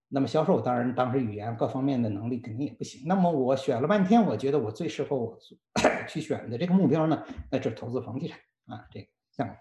[0.09, 3.03] 那么销售当然当时语言各方面的能力肯定也不行。
[3.07, 5.39] 那么我选了半天，我觉得我最适合我
[6.09, 9.55] 去选的这个目标呢，那就是投资房地产啊这个项目。”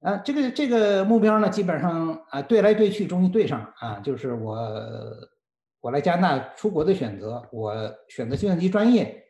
[0.00, 4.56] 啊，这个这个目标呢，基本上啊对来对去终于对上了啊，就是我
[5.80, 7.74] 我来加拿大出国的选择，我
[8.08, 9.24] 选择计算机专业，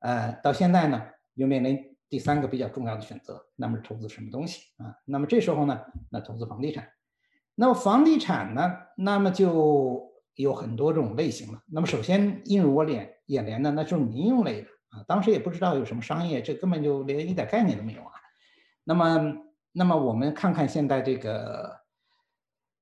[0.00, 1.02] 呃，到现在呢
[1.34, 1.78] 又面临
[2.10, 4.94] 第三个比较重要的选择，那么投资什么东西啊？
[5.06, 5.80] 那么这时候呢，
[6.10, 6.86] 那投资房地产，
[7.54, 11.62] 那么房地产呢，那么就有很多这种类型了。
[11.72, 18.12] 那么首先映入我眼眼帘的那就是民用类的啊，当时也不知道有什么商业，这根本就连一点概念都没有啊。
[18.84, 19.34] 那么
[19.72, 21.80] 那么我们看看现在这个，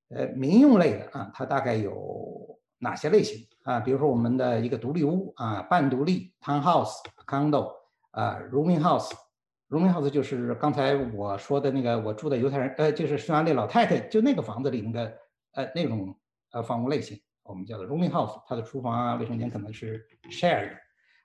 [0.09, 3.79] 呃，民用类的啊，它大概有哪些类型啊？
[3.81, 6.95] 比如说我们的一个独立屋啊，半独立 townhouse、
[7.27, 7.75] condo
[8.13, 15.19] 啊，rooming house，rooming house 就是刚才我说的那个我住的犹太人，呃，就是匈牙利老太太就那个房子里面的
[15.53, 16.19] 呃那种
[16.53, 20.75] 呃房屋类型，我们叫做 rooming house，它的厨房啊、卫生间可能是 shared。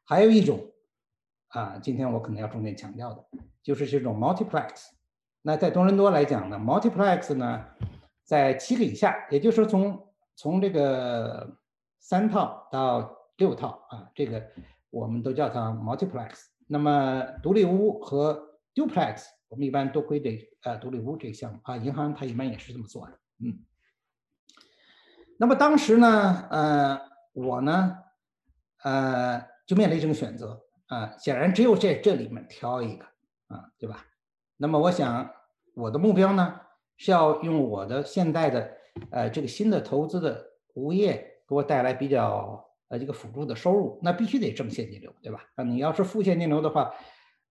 [0.04, 0.60] 还有一种
[1.48, 3.24] 啊，今天我可能要重点强调的，
[3.62, 4.88] 就是这种 multiplex。
[5.46, 7.66] 那在多伦多来讲呢，multiplex 呢，
[8.24, 11.58] 在七个以下，也就是说从从这个
[12.00, 14.42] 三套到六套啊，这个
[14.90, 16.46] 我们都叫它 multiplex。
[16.66, 23.60] 那么独立屋和 duplex，我们一般都归这呃独立屋这个项目啊，银行它一般也是这么做的，嗯。
[25.38, 27.02] 那么当时呢，呃，
[27.34, 27.98] 我呢，
[28.84, 33.06] 呃，就面临这个选择啊，显然只有这这里面挑一个
[33.48, 34.06] 啊，对吧？
[34.58, 35.30] 那么我想，
[35.74, 36.60] 我的目标呢
[36.98, 38.72] 是要用我的现在的
[39.10, 45.44] 呃这个新的投资的物业给我带来比较呃这个辅助的收入，那必须得挣现金流，对吧？
[45.56, 46.94] 啊，你要是负现金流的话，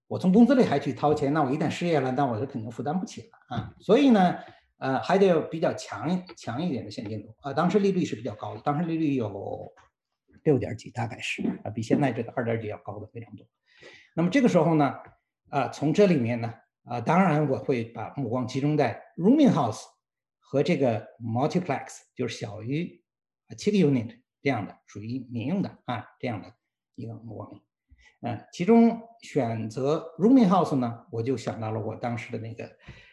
[0.07, 3.75] 我从工资里还去掏钱，那我一旦失业了，那我就肯定负担不起了啊。
[3.81, 4.39] 所以呢，
[4.79, 7.53] 呃，还得有比较强强一点的现金流啊。
[7.53, 9.73] 当时利率是比较高的，当时利率有
[10.45, 13.45] 六点几，大概是啊，比现在这个二点几要高的非常多。
[14.15, 14.95] 那么这个时候呢，
[15.51, 16.55] 啊，从这里面呢。
[16.85, 19.85] 啊，当然我会把目光集中在 rooming house
[20.41, 23.01] 和这个 multiplex，就是小于
[23.57, 26.53] 七个 unit 这样的，属于民用的啊这样的
[26.97, 27.61] 一个目光。
[28.23, 32.69] 嗯，其中选择 rooming house 呢，我就想到了我当时的那个，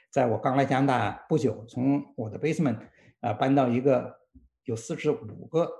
[0.10, 2.80] 在我刚来加拿大不久，从我的 basement
[3.20, 4.20] 啊搬到一个
[4.64, 5.72] 有四十五个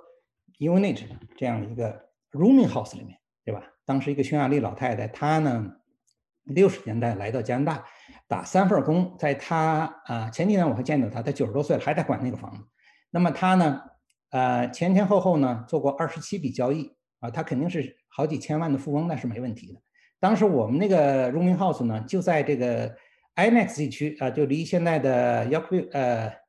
[0.60, 3.64] unit 的这样的一个 rooming house 里面，对吧？
[3.84, 5.76] 当时一个匈牙利老太太，她呢。
[6.50, 7.84] 六十年代来到加拿大，
[8.28, 12.64] 打三份工，在他啊前几年我还见到他，他九十多岁了还在管那个房子。
[13.10, 13.80] 那么他呢，
[14.30, 19.80] 呃前前后后呢做过二十七笔交易啊，他肯定是好几千万的富翁，那是没问题的。
[20.18, 22.94] 当时我们那个 rooming house 呢就在这个
[23.36, 26.39] IMAX 地区啊，就离现在的 York 呃。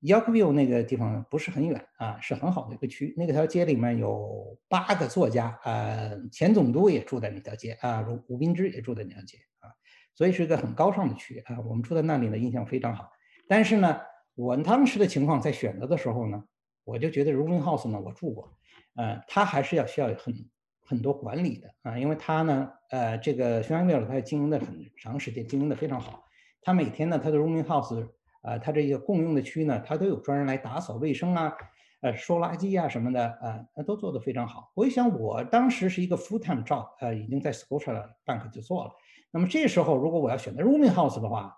[0.00, 3.12] Yorkville 那个地方不是很远啊，是很好的一个区。
[3.16, 9.66] 那个条街里面有八个作家，呃，前总督也住在那条街啊，吴吴斌之也住在那条街啊，
[10.14, 11.58] 所以是一个很高尚的区啊。
[11.66, 13.10] 我们住在那里呢，印象非常好。
[13.48, 13.98] 但是呢，
[14.36, 16.44] 我当时的情况在选择的时候呢，
[16.84, 18.56] 我就觉得 Rooming House 呢，我住过，
[18.94, 20.32] 呃，它还是要需要很
[20.80, 26.22] 很多管理的啊，因为它呢，呃，这个匈牙利它经营的很长时间，经营的非常好。
[26.62, 28.08] 它每天呢，它的 Rooming House。
[28.48, 31.52] 啊，它这个共用的区呢，它都有专人来打扫卫生啊，
[32.00, 34.72] 呃，收垃圾啊什么的，啊，那都做得非常好。
[34.74, 38.92] 我一想，我当时是一个 full time job，呃，已经在 Scotia Bank 就做了。
[39.30, 41.54] 那么这时候，如果我要选择 rooming house 的话，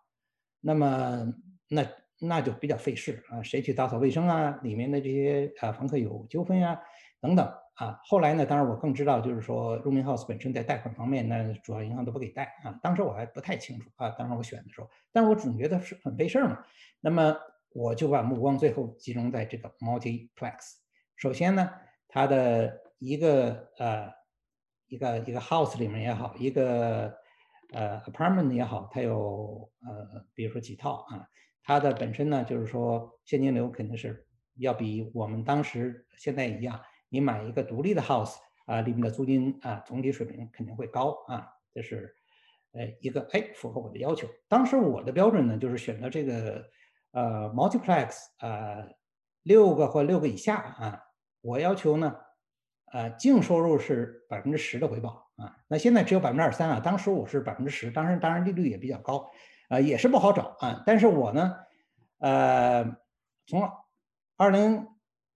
[0.60, 1.32] 那么
[1.68, 1.86] 那
[2.18, 4.58] 那就比较费事啊，谁去打扫卫生啊？
[4.62, 6.80] 里面的这些啊房客有纠纷呀，
[7.20, 7.48] 等等
[7.80, 12.78] 啊，后来呢，当然我更知道，就是说 Rooming House 本身在贷款方面呢，主要银行都不给贷啊。
[12.82, 16.62] 当时我还不太清楚啊，当时我选的时候，但是我总觉得是很费事儿嘛。
[17.00, 17.34] 那么
[17.72, 20.56] 我就把目光最后集中在这个 Multiplex。
[21.16, 21.70] 首先呢，
[22.06, 24.12] 它的一个呃
[24.88, 27.16] 一个一个 house 里面也好，一个
[27.72, 31.26] 呃 apartment 也好，它有呃比如说几套啊，
[31.62, 36.78] 它的本身呢就是说现金流肯定是要比我们当时现在一样。
[37.10, 42.14] 你买一个独立的 house 啊，里面的租金啊，总体水平肯定会高啊，这是
[42.72, 44.28] 呃一个哎符合我的要求。
[44.46, 46.64] 当时我的标准呢，就是选择这个
[47.10, 48.86] 呃 multiplex 啊，
[49.42, 51.02] 六个或六个以下啊，
[51.40, 52.16] 我要求呢，
[52.92, 55.56] 呃净收入是百分之十的回报啊。
[55.66, 59.28] 那现在只有百分之二三啊，当时我是百分之十，当然当然利率也比较高
[59.68, 60.82] 啊，也是不好找啊。
[60.86, 61.56] 但是我呢，
[62.18, 62.84] 呃
[63.48, 63.68] 从
[64.36, 64.86] 二零。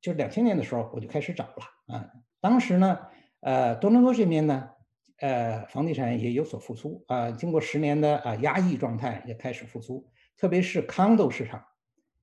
[0.05, 2.07] 就是两千年的时候，我就开始找了啊。
[2.39, 2.99] 当时呢，
[3.41, 4.69] 呃，多伦多这边呢，
[5.17, 7.31] 呃，房地产也有所复苏啊。
[7.31, 10.07] 经过十年的啊压抑状态，也开始复苏。
[10.37, 11.65] 特别是 condo 市场，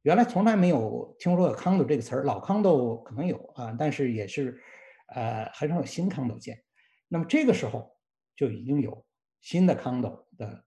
[0.03, 4.61] 原来从来没有听说过 condo 这个词儿，老 condo 可能有啊，但是也是
[5.07, 6.55] 呃很少有新 condo 建。
[7.07, 7.97] 那么这个时候
[8.35, 9.03] 就已经有
[9.39, 10.63] 新的 condo 的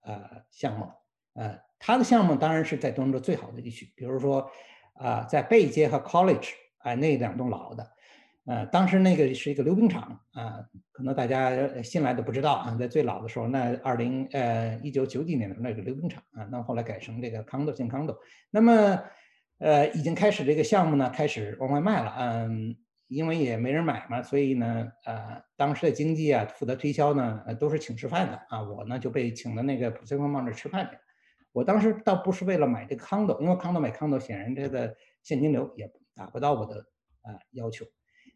[0.00, 0.90] 呃项目，
[1.34, 4.50] 呃，它的项目当然是在多伦多最好的地区，比如说。
[4.94, 7.90] 啊，在贝街和 College，哎，那两栋老的，
[8.46, 11.50] 呃，当时那个是一个溜冰场啊，可能大家
[11.82, 18.16] 新来的不知道啊，在最老的时候，那二零呃一九九几年的那个溜冰场啊，那后来改成这个 Condo 建 Condo，
[18.50, 19.02] 那么
[19.58, 22.76] 呃已经开始这个项目呢，开始往外卖了，嗯，
[23.08, 31.00] 因为也没人买嘛，所以呢，呃，当时的经济啊，负责推销呢，都是请吃饭的啊，我呢就被请到那个普森方那吃饭去了。
[31.54, 36.80] 我当时倒不是为了买这个 condo，因为 condo 买 condo 显然这个现金流也达不到我的
[37.22, 37.86] 啊要求。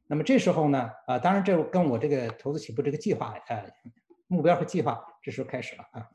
[0.07, 3.63] 那么这时候呢，啊，当然这跟我这个投资起步这个计划啊
[4.29, 6.09] 目标和计划这时候开始了啊。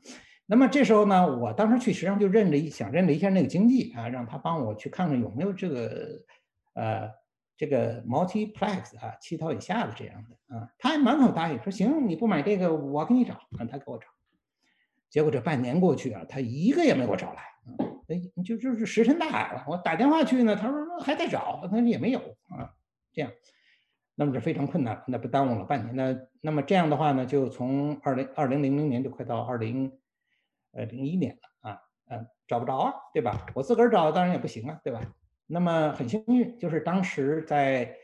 [0.46, 6.22] 那么这时候呢，我当时去实际上就认了一想认了一下那个经济啊，让他帮我去看看有没有这个
[6.72, 7.10] 呃
[7.56, 14.06] 这个 multiplex 啊七套以下的这样的啊，他还满口答应说行，你不买这个我给你找，啊，他给我找。
[15.14, 17.42] 结果这半年过去啊，他一个也没给我找来，
[18.08, 19.64] 哎，就就是石沉大海了。
[19.68, 22.74] 我打电话去呢，他说还在找，他说也没有啊，
[23.12, 23.30] 这样，
[24.16, 25.94] 那么这非常困难，那不耽误了半年。
[25.94, 29.92] 那那么这样的话呢，就从二零二零零零年就快到二零
[30.72, 33.46] 呃零一年了啊，嗯，找不着啊，对吧？
[33.54, 35.00] 我自个儿找当然也不行啊，对吧？
[35.46, 37.96] 那么很幸运，就是当时在。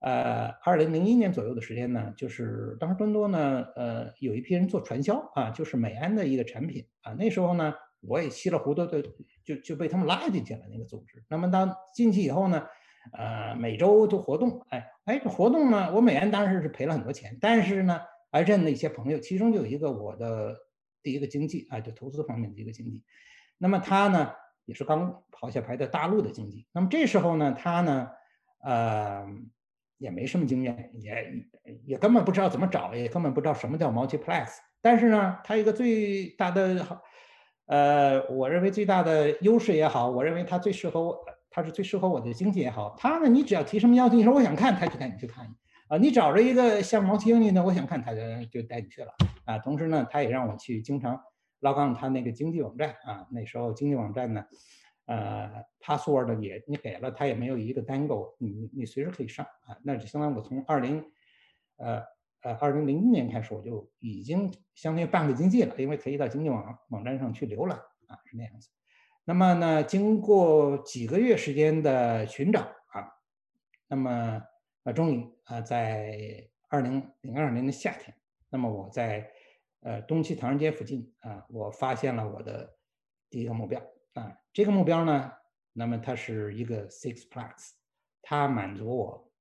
[0.00, 7.12] 呃，二零零一年左右的时间呢，就是当时多伦多呢，呃，有一批人做传销啊，就是美安的一个产品啊。
[7.12, 9.04] 那时候呢，我也稀里糊涂的
[9.44, 11.22] 就就被他们拉进去了那个组织。
[11.28, 12.66] 那么当进去以后呢，
[13.12, 18.00] 呃，每周都活动，哎哎，这活动呢，我美安当时是赔了很多钱，但是呢，
[18.32, 20.56] 还认了一些朋友，其中就有一个我的
[21.02, 23.04] 第一个经济啊，就投资方面的一个经济。
[23.58, 24.32] 那么他呢，
[24.64, 26.66] 也是刚跑下牌的大陆的经济。
[26.72, 28.08] 那么这时候呢，他呢，
[28.62, 29.26] 呃。
[30.00, 31.14] 也没什么经验，也
[31.84, 34.48] 也根本不知道怎么找，也根本不知道什么叫 multiplex。
[34.80, 37.02] 但是呢，它一个最大的，
[37.66, 41.18] 呃，我认为最大的优势也好，我认为它最适合我，
[41.50, 42.96] 它是最适合我的经济也好。
[42.98, 45.46] 它呢，你只要提什么要求，你说我想看，他就带你去看。
[45.88, 49.12] 啊，你找着一个像毛经济呢，我想看，他就就带你去了。
[49.44, 51.20] 啊，同时呢，他也让我去经常
[51.60, 53.26] 捞杠他那个经济网站啊。
[53.30, 54.46] 那时候经济网站呢。
[55.10, 59.76] 呃，password 也你给了他也没有一个单购，你你随时可以上啊。
[59.82, 61.04] 那就相当于我从二零，
[61.78, 62.00] 呃
[62.42, 68.68] 呃二零零一年开始我就已经相当于半个经济了，因为可以到经济网网站上去浏览啊，是那样子。
[69.24, 73.10] 那么呢，经过几个月时间的寻找啊，
[73.88, 74.40] 那么
[74.84, 78.16] 啊终于啊在二零零二年的夏天，
[78.48, 79.28] 那么我在
[79.80, 82.76] 呃东区唐人街附近啊，我发现了我的
[83.28, 83.82] 第一个目标。
[84.14, 85.32] 啊，这个目标呢，
[85.72, 87.72] 那么它是一个 six plus，
[88.20, 89.32] 它满足我，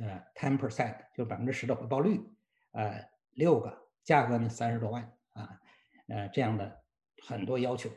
[0.00, 2.20] 呃，ten percent 就百分之十的回报率，
[2.72, 5.02] 呃，六个价格呢三十多万
[5.34, 5.60] 啊，
[6.08, 6.82] 呃，这样的
[7.22, 7.90] 很多要求，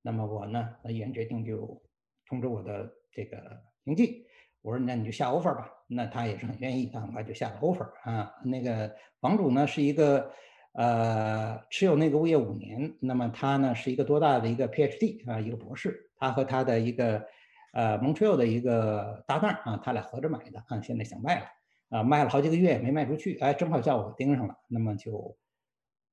[0.00, 1.82] 那么我呢，那原决定就
[2.26, 4.26] 通知我的这个经纪，
[4.62, 10.32] 我说那你就下 offer 吧，那他也是很愿意，他很快就下了 offer 啊，那个房主呢是一个。
[10.74, 17.24] 呃，持有那个物业五年，那么他呢是一个多大的一个 PhD 啊，一个博士，他和他的一个
[17.72, 21.46] 呃 Montreal 的一个搭档啊，他俩合着买的啊，现在想卖了
[21.90, 25.36] 啊，卖了好几个月没卖出去，哎，正好叫我盯上了，那么就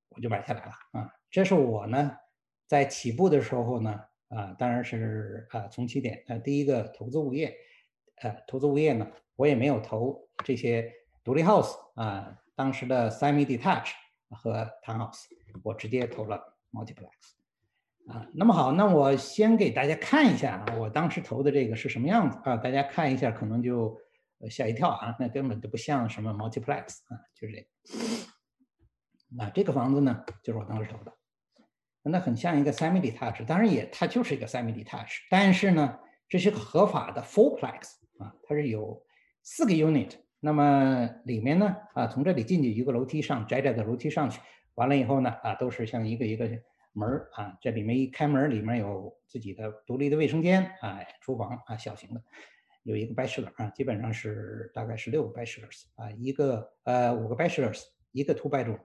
[0.10, 1.12] 我就买下来了啊。
[1.32, 2.12] 这是我呢
[2.68, 4.00] 在起步的时候呢
[4.30, 7.52] 啊，当然是啊从起点呃第一个投资物业，
[8.22, 10.94] 呃投资物业呢，我也没有投这些
[11.24, 13.94] 独立 house 啊，当时的 semi detached
[14.36, 15.26] 和 townhouse，
[15.64, 17.10] 我直接投了 multiplex。
[18.08, 22.58] 啊，那么好，那我先给大家看一下啊，我当时投的这个是什么样子啊？
[22.58, 23.96] 大家看一下，可能就
[24.50, 27.68] 吓一跳啊，那根本就不像什么 multiplex 啊，就是这个。
[29.34, 31.14] 那这个房子呢，就是我当时投的，
[32.02, 39.02] 那很像一个 semi detached，当然也它就是一个 semi detached，但是呢，这是个合法的 fourplex 啊，它是有
[39.44, 44.42] 四个 unit，那么里面呢啊，从这里进去一个楼梯上窄窄的楼梯上去，
[44.76, 46.50] 完了以后呢啊，都是像一个一个。
[46.94, 52.22] 门儿啊，这里面一开门，里面有自己的独立的卫生间啊，厨房啊，小型的，
[52.84, 57.82] 有一个 bachelor 啊，基本上是大概是六个 bachelors 啊，一个呃五个 bachelors，
[58.12, 58.78] 一个 two bedroom。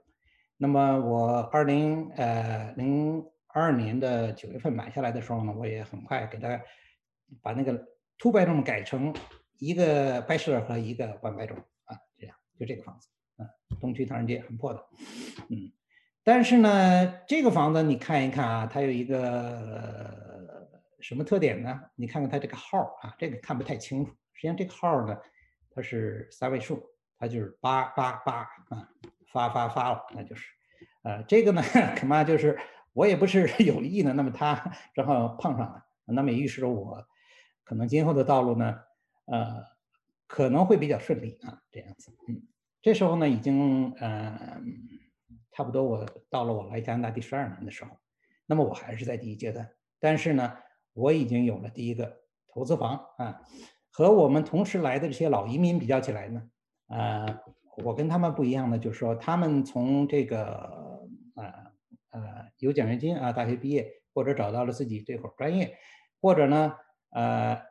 [0.56, 6.62] 那么我二零呃零二年的九月份买下来的时候呢，我也很快给他
[7.42, 7.72] 把那个
[8.18, 9.12] two bedroom 改成
[9.58, 13.46] 一个 bachelor 和一个 one bedroom 啊，这样就这个房子啊，
[13.80, 14.84] 东区唐人街很破的，
[15.48, 15.72] 嗯。
[16.22, 20.68] 但是呢，这个房子你看一看啊，它有一个
[21.00, 21.80] 什么特点呢？
[21.94, 24.10] 你看看它这个号啊，这个看不太清楚。
[24.32, 25.16] 实际上这个号呢，
[25.70, 26.82] 它是三位数，
[27.16, 28.40] 它就是八八八
[28.70, 28.88] 啊，
[29.32, 30.46] 发发发了，那就是，
[31.02, 31.62] 呃，这个呢，
[32.00, 32.58] 恐怕就是
[32.92, 37.06] 我也不是 有意的，那么它正好碰上了，那么也预示着我
[37.62, 38.76] 可能今后的道路呢，
[39.26, 39.64] 呃，
[40.26, 42.10] 可能会比较顺利啊，这样子。
[42.28, 42.42] 嗯，
[42.82, 44.60] 这时候呢，已经呃。
[45.52, 47.98] 差不多，我到了我来加拿大第十二年的时候，
[48.44, 49.66] 那么我还是在第一阶段，
[49.98, 50.54] 但是呢，
[50.92, 52.14] 我已经有了第一个
[52.48, 53.40] 投资房啊。
[53.90, 56.42] 和我们同时来的这些老移民比较起来呢，
[56.88, 57.40] 呃，
[57.78, 61.72] 我跟他们不一样的就是说，他们从这个呃
[62.10, 65.78] 呃有奖学金啊，大学毕业或者找到了自己这会儿专业，
[66.20, 66.76] 或者呢
[67.08, 67.62] 呃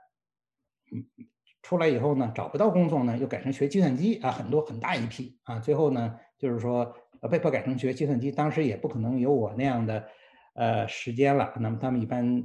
[1.66, 6.95] 出来以后呢找不到工作呢，又改成学计算机啊，很多很大一批啊，最后呢就是说。
[7.32, 10.07] 被迫改成学计算机，当时也不可能有我那样的，
[10.53, 11.51] 呃，时间了。
[11.59, 12.43] 那么他们一般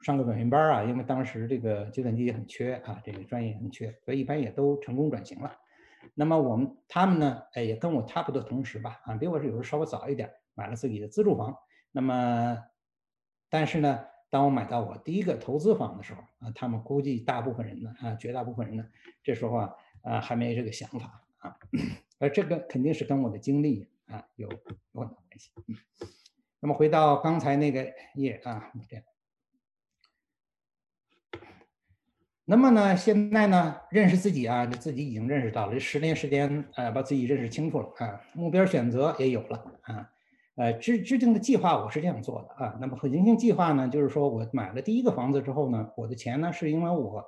[0.00, 5.52] 上个短训班啊，因为当时这个计算机也很缺啊，这个专业很缺，所以一般也都成功转型了。
[6.12, 11.54] 那么我们他们呢，哎，也跟我差不多同时吧，啊，比我是有时候稍微早一点，买了自己的自住房。
[11.92, 12.58] 那么，
[13.48, 14.04] 但是呢，
[14.36, 18.86] 当我买到我第一个投资房的时候啊，他们估计大部分人呢，啊，绝大部分人呢，
[19.22, 21.56] 这时候啊，啊，还没这个想法啊，
[22.18, 23.88] 而这个肯定是跟我的经历。
[24.08, 24.46] 啊，有
[24.92, 25.50] 有很大关系。
[26.60, 29.04] 那么回到刚才那个页啊，这样。
[32.44, 40.12] 那么呢，现在呢，认识自己啊，自己已经认识到了，这十年时间，呃，把自己认识清楚了啊，目标选择也有了啊，
[40.56, 42.76] 呃，制制定的计划我是这样做的啊。
[42.80, 47.24] 那么可行性计划呢，就是说我买了第一个房子之后呢，我的钱呢，是因为我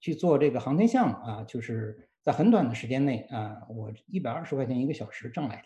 [0.00, 5.62] 去做这个航天项目啊，就是在很短的时间内啊，我一百二十块钱一个小时挣来的。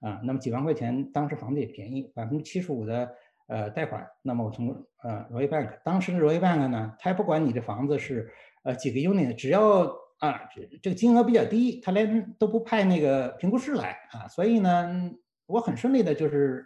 [0.00, 3.10] 啊，那么几万块钱，当时房子也便宜，百分之七十五的
[3.48, 4.06] 呃贷款。
[4.22, 4.68] 那么我从
[5.02, 8.30] 呃 Roy Bank，当时的 Roy Bank 呢，他也不管你的房子是
[8.62, 9.82] 呃几个 unit，只要
[10.18, 14.28] 啊这这个金额比较低，他连都不派那个评估师来啊。
[14.28, 15.10] 所以呢，
[15.48, 16.64] 我很顺利的就是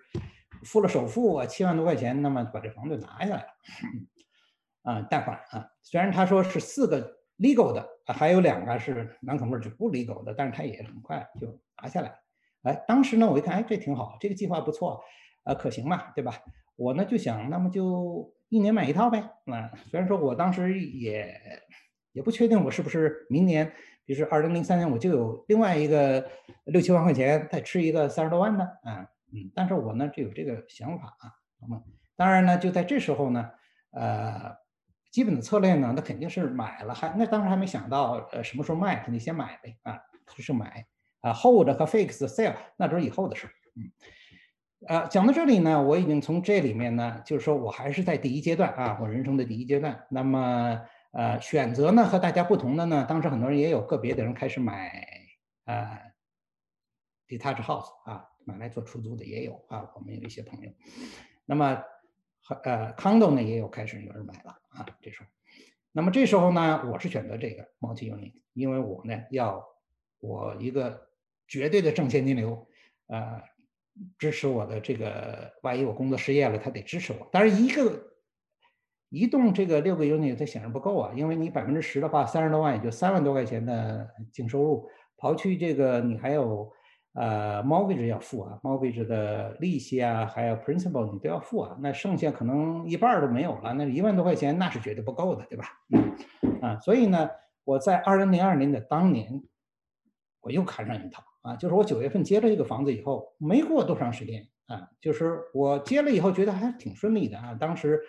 [0.64, 3.46] 付了首付啊七万多块钱，那么把这房子拿下来了。
[4.82, 12.14] 啊，贷款啊，虽然他说是四个 legal 的，还有两个是南口味儿就不 legal 的，但是他也很快就拿下来了。
[12.62, 15.00] 哎，当时呢，我一看，哎，这挺好，这个计划不错，
[15.44, 16.34] 呃，可行嘛，对吧？
[16.74, 19.20] 我呢就想，那么就一年买一套呗。
[19.46, 21.40] 啊，虽然说我当时也
[22.10, 23.72] 也不确定我是不是明年，
[24.04, 26.26] 比如说二零零三年我就有另外一个
[26.64, 31.82] 六七万块钱再吃一个三十多万的，啊，嗯，但是我呢就有这个想法啊，那么
[32.16, 33.50] 当然呢，就在这时候呢，
[33.90, 34.56] 呃，
[35.10, 40.00] 基本的策略呢，那肯定是买了，还那当时还没想到，呃，什么时候卖，肯定先买呗，啊，
[40.36, 40.86] 就是买。
[41.22, 43.46] 啊，hold 和 fix sell 那都是以后的事。
[43.76, 43.92] 嗯，
[44.88, 50.04] 呃，讲到这里呢，我已经从这里面呢，就是说我还是在第一阶段啊，我人生的第一阶段。
[50.10, 50.80] 那么，
[51.12, 55.06] 呃，选择呢和大家不同的呢，当时很多人也有个别的人开始买
[55.64, 56.12] 呃
[57.28, 60.72] detached house 啊，买来做出租的也有啊，我们有一些朋友。
[61.44, 61.82] 那么，
[62.64, 65.28] 呃，condo 呢也有开始有人买了啊，这时候。
[65.92, 69.64] 那么这时候呢，我是选择这个 multi unit，因为我呢要
[70.18, 71.08] 我一个。
[71.48, 72.66] 绝对的正现金流，
[73.08, 73.42] 呃，
[74.16, 77.28] 支持我的这个，万一我工作失业了，他得支持我。
[77.30, 78.11] 但是一个
[79.12, 84.88] 移动这个六个 unit 它显然不够啊，因为你百分之十的话，三十多万也就三万多块钱的净收入，
[85.18, 86.72] 刨去这个你还有
[87.12, 95.66] 呃 mortgage 要付啊，mortgage 的利息啊，还有 principal 你都要付啊，那剩下可能一半都没有了，那一万多块钱那是绝对不够的，对吧？
[96.62, 97.28] 啊，所以呢，
[97.64, 99.42] 我在二零零二年的当年，
[100.40, 107.54] 我又看上一套啊，就是我九月份接了这个房子以后，没过多长时间啊，就是我接了以后觉得还挺顺利的啊。
[107.60, 108.00] 当时，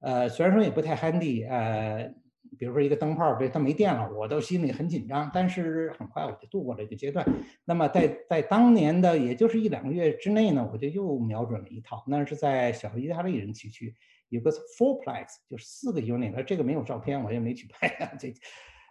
[0.00, 2.12] 呃，虽然说也不太 handy，呃，
[2.58, 7.26] 比如说一个灯泡被它没电了，我都心里很紧张，但是很快我就度过了这个阶段。
[7.64, 13.94] 那么在在当年的也就是一两个月之内呢，我就又瞄准了一套，那是在小意大利人区区
[14.28, 18.32] 有个 fourplex，就是四个 unit，这个没有照片，我也没去拍啊这。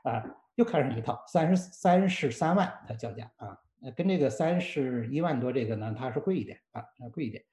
[0.01, 0.23] 啊，
[0.55, 3.57] 又看上一套三十三十三万，它叫价啊，
[3.97, 6.81] 跟这个三十一万多这个呢，它是贵一点啊，
[7.11, 7.43] 贵一点。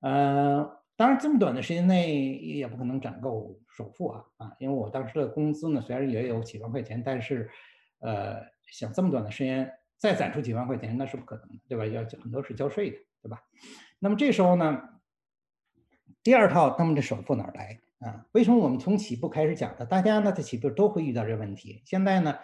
[0.00, 0.68] 嗯，
[0.98, 7.48] 当然这么短的时间内也不可能攒够首付啊啊，因为我当时的工资呢虽然也有几万块钱，但是
[8.00, 11.86] 呃，想这么短的时间再攒出几万块钱那是不可能的，对吧？
[11.86, 13.40] 要很多是交税的，对吧？
[14.00, 14.82] 那么这时候呢，
[16.24, 17.78] 第二套，那么这首付哪儿来？
[18.00, 19.86] 啊，为什么我们从起步开始讲的？
[19.86, 21.80] 大家呢在起步都会遇到这问题。
[21.84, 22.36] 现在呢，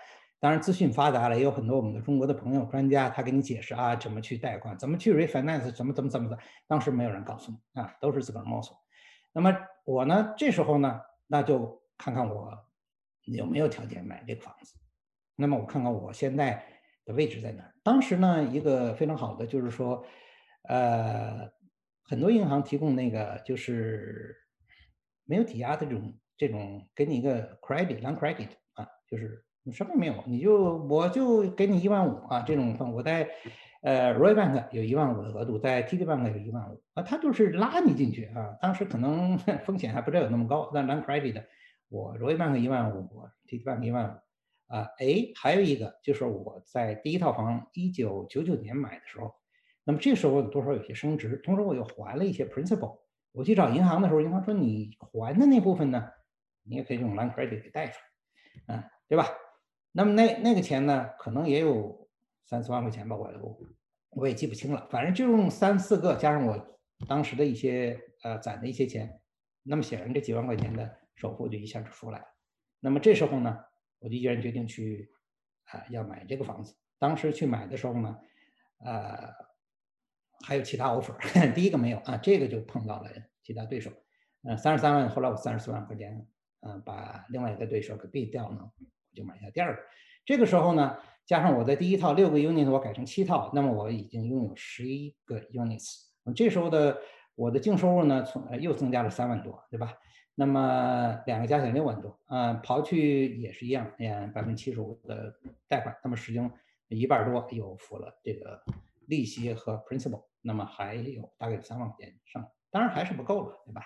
[0.45, 6.39] 当然资讯发达了，也有很多我们的中国的朋友、专家，他给你解释啊，怎么去贷款，怎么去 refinance，怎么怎么怎么的。
[6.67, 8.77] 当时没有人告诉你啊，都是自个儿摸索。
[9.33, 12.53] 那么我呢，这时候呢，那就看看我
[13.23, 14.77] 有没有条件买这个房子。
[15.35, 16.63] 那么我看看我现在
[17.07, 17.75] 的位置在哪儿。
[17.83, 20.05] 当时呢，一个非常好的就是说，
[20.69, 21.51] 呃，
[22.05, 24.37] 很多银行提供那个就是。
[25.27, 29.43] 没有抵押的这种这种，给你一个 credit non credit 啊，就是
[29.73, 33.29] 什么也没有，你就我就给你一万五啊，这种我在
[33.83, 38.57] 呃 Roy Bank 有一万五的额度，在 TD Bank 有一万五啊，他就是拉你进去啊。
[38.61, 41.43] 当时可能 风险还不知道有那么高，但 non credit
[41.89, 44.89] 我 Roy Bank 一万五我，TD Bank 一万五啊。
[44.99, 49.35] 哎，还有一个就是我在第一套房一九九九年买的时候，
[49.85, 52.99] 那么这时候多少有些升值，同时我又还了一些 principal。
[53.33, 56.09] 我去找银行的时候，银行说你还的那部分呢，
[56.63, 57.99] 你也可以用 line credit 给贷出
[58.67, 59.27] 来，嗯，对吧？
[59.97, 62.09] 那么那那个钱呢，可能也有
[62.45, 63.59] 三四万块钱吧，我我
[64.11, 69.21] 我也记不清了，反正就用三四个加上我当时的一些呃攒的一些钱，
[69.63, 72.25] 那么显然这几万块钱的首付就一下就出来了。
[72.81, 73.65] 那么这时候呢，
[74.01, 75.11] 我就毅然决定去
[75.67, 76.75] 啊要买这个房子。
[76.99, 78.19] 当时去买的时候呢，
[78.81, 79.33] 呃。
[80.45, 81.15] 还有其他 offer，
[81.55, 83.09] 第一个没有啊，这个就碰到了
[83.43, 83.91] 其他对手，
[84.43, 86.27] 呃，三十三万，后来我三十四万块钱，
[86.61, 88.71] 嗯，把另外一个对手给毙掉了，
[89.15, 89.83] 就买下第二个。
[90.25, 96.07] 这个时候呢，加上我的第一套六个 unit，我改成七套，那么我已经拥有十一个 units。
[96.35, 96.99] 这时候的
[97.35, 99.95] 我的净收入呢，从又增加了三万多，对吧？
[100.35, 105.33] 那么两个加起来六万多，嗯，刨去也是一样，嗯，百分之七十五的
[105.69, 106.51] 贷款，那么实际上
[106.89, 108.61] 一半多又付了这个
[109.07, 110.25] 利息和 principal。
[110.41, 113.83] 那么还有大概有三万块钱以上，当然还是不够了，对吧？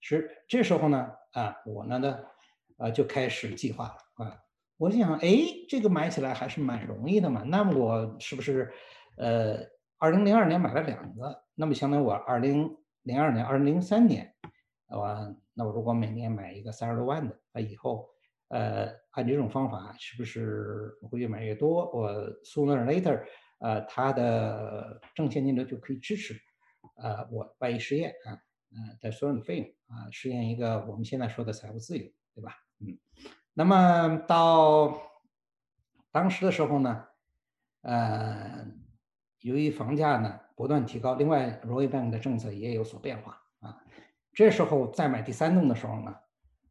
[0.00, 2.18] 是这时候呢，啊，我呢呢，
[2.78, 4.40] 呃，就开始计划了啊。
[4.84, 5.30] 我想，哎，
[5.66, 7.42] 这个买起来还是蛮容易的嘛。
[7.42, 8.70] 那么我是不是，
[9.16, 9.56] 呃，
[9.96, 14.34] 二零零二年买了两个，那么相当于我二零零二年、二零零三年，
[14.88, 18.06] 我，那我如果每年买一个三十多万的，那以后，
[18.48, 21.90] 呃，按这种方法，是不是会越买越多？
[21.90, 22.12] 我
[22.42, 23.24] sooner or later。
[23.60, 26.34] 呃，它的正现金流就可以支持，
[26.96, 28.36] 呃，我万一实验啊，
[28.72, 32.04] 呃的所有的费用啊，实现一个我们现在说的财务自由，
[32.34, 32.52] 对吧？
[32.80, 32.98] 嗯，
[33.54, 35.00] 那么到
[36.12, 37.04] 当时的时候呢，
[37.82, 38.66] 呃，
[39.40, 43.80] 由于房价呢不断提高，另外 Roy Bank 的政策也有所变化啊，
[44.32, 46.14] 这时候再买第三栋的时候呢，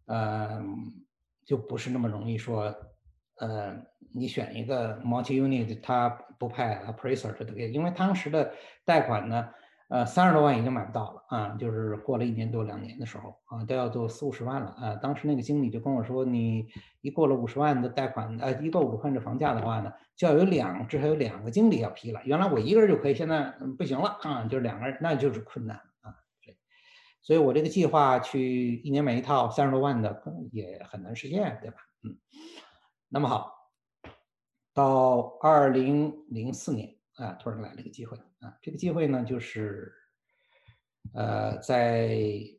[0.05, 0.63] 呃，
[1.45, 2.75] 就不是那么容易说。
[3.38, 3.75] 呃，
[4.13, 6.07] 你选一个 multi unit，它
[6.38, 8.53] 不派 appraiser 这个，因为当时的
[8.86, 9.49] 贷款呢，
[9.93, 14.95] 呃，三十多万已经买不到了啊，就是过了一年多两年的时候啊，都要做四五十万了啊。
[14.95, 16.67] 当时那个经理就跟我说，你
[17.01, 22.19] 一过了五十万的贷款，呃，一过五十万的房价的话呢，就要有两至少有两个经理要批了。
[22.25, 26.15] 原来我一个人就可以，现在不行了啊，就是两个人，那就是困难啊。
[26.43, 26.57] 对，
[27.21, 31.77] 所以我这个计划去一年买一套三十多万的，也很难实现，对吧？
[32.01, 32.17] 嗯。
[33.09, 33.53] 那么好，
[34.73, 39.93] 到二零零四年啊，突然来了一个机会啊，这个机会呢就是，
[41.14, 42.09] 呃，在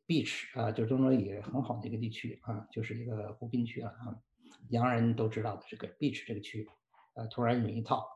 [0.07, 4.15] Beach 啊，就是中国也很好的一个地区啊，就是一个湖滨区了啊，
[4.69, 6.69] 洋人都知道的这个 Beach 这个区，
[7.15, 8.07] 呃，突然有一套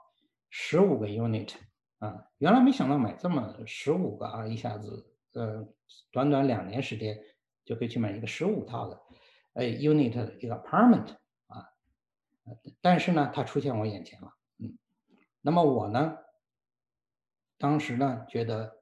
[0.50, 1.54] 十五个 unit
[1.98, 5.66] 啊，原来没想到买这么十五个啊，一下子呃，
[6.12, 7.18] 短短两年时间
[7.64, 9.00] 就可以去买一个十五套的
[9.54, 11.16] 呃 unit 一个 apartment
[11.48, 11.66] 啊。
[12.80, 14.78] 但是呢，它出现我眼前了，嗯，
[15.42, 16.16] 那么我呢，
[17.58, 18.72] 当时呢觉得，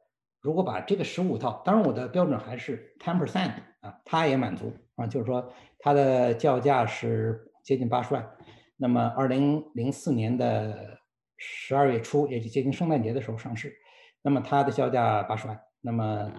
[0.41, 8.31] 如果把这个十五套，当然我的标准还是 ten percent 啊，他也满足啊，就是说他的叫价是接近八十万，
[8.77, 10.99] 那么二零零四年的
[11.37, 13.74] 十二月初，也就接近圣诞节的时候上市。
[14.22, 15.61] 那么它的销价八十万。
[15.81, 16.33] 那么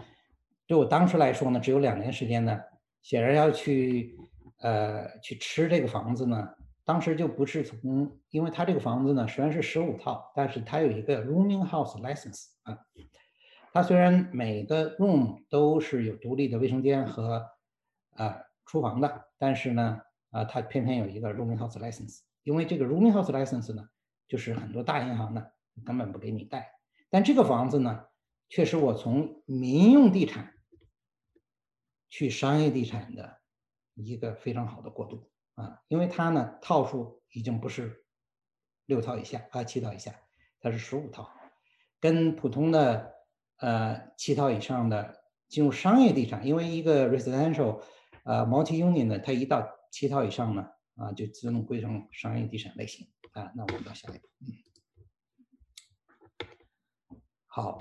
[0.67, 2.59] 对我当时来说呢，只有两年时间呢，
[3.01, 4.15] 显然要去
[4.59, 6.49] 呃去吃这个房子呢。
[6.87, 12.79] 当时就不是从，因为它这个房子呢虽然是十五套，但是它有一个 rooming house license 啊。
[13.73, 17.45] 它虽然每个 room 都是有独立的卫生间和
[18.11, 22.21] 啊厨房的，但是呢啊它偏偏有一个 rooming house license。
[22.43, 23.89] 因为这个 rooming house license 呢，
[24.25, 25.45] 就是很多大银行呢
[25.85, 26.71] 根本不给你贷。
[27.09, 28.05] 但这个房子呢，
[28.47, 30.53] 确实我从民用地产
[32.07, 33.41] 去商业地产的
[33.93, 38.05] 一个非常好的过渡啊，因为它呢套数已经不是
[38.85, 40.15] 六套以下啊七套以下，
[40.61, 41.29] 它是十五套，
[41.99, 43.13] 跟普通的
[43.57, 47.81] 呃七套以上的进入商业地产，因为一个 residential
[48.23, 50.69] 呃 multi unit 呢，它一到七套以上呢。
[50.97, 53.51] 啊，就自动归成商业地产类型啊。
[53.55, 54.27] 那我们到下一步。
[57.45, 57.77] 好，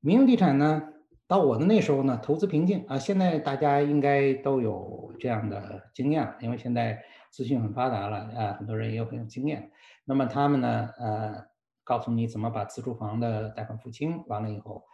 [0.00, 0.92] 民用地产呢，
[1.28, 2.98] 到我的那时候呢，投资瓶颈啊。
[2.98, 9.70] 现在大家应该都有这样的经验，因为现在资讯很发达了啊，很多人也有很有经验。
[10.06, 11.44] 那么他们呢，呃，
[11.84, 14.84] 告诉你怎么把自住房的贷款付清，完了以后，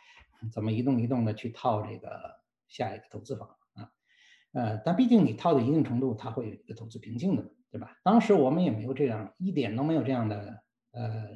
[0.53, 2.11] 怎么一动一动的去套这个
[2.67, 3.91] 下一个投资房啊。
[4.55, 7.97] 呃，但毕竟你套到一定程度，它会有一个投资瓶颈的，对吧？
[8.03, 11.29] 当时我们也没有这样，一点都没有这样的呃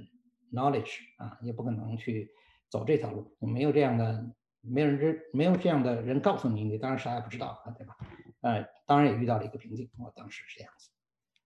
[0.53, 2.31] knowledge 啊，也不可能去
[2.69, 4.27] 走这条路，没有这样的，
[4.61, 7.97] 没有人知，没有这样的人告诉你，你当然啥也不知道啊，对吧？
[8.41, 10.91] 呃，当然也遇到了一个瓶颈，我当时是这样子。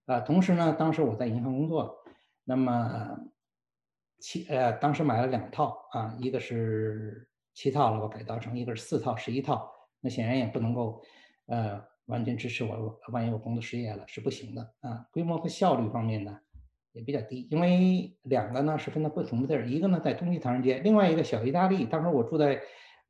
[0.07, 1.97] 啊，同时呢，当时我在银行工作，
[2.45, 3.19] 那么
[4.19, 11.03] 七呃，当时买了两套啊，一个是七套了，我改造成一个是四套十一套，那显然也不能够。
[11.47, 15.07] 呃，完全支持我，万一我工作失业了是不行的啊。
[15.13, 16.39] 规模和效率方面呢
[16.93, 21.85] 也比较低，因为两个呢是分在不同的地儿，一个呢在东西唐人街，另外一个小意大利。
[21.85, 22.63] 当时我住在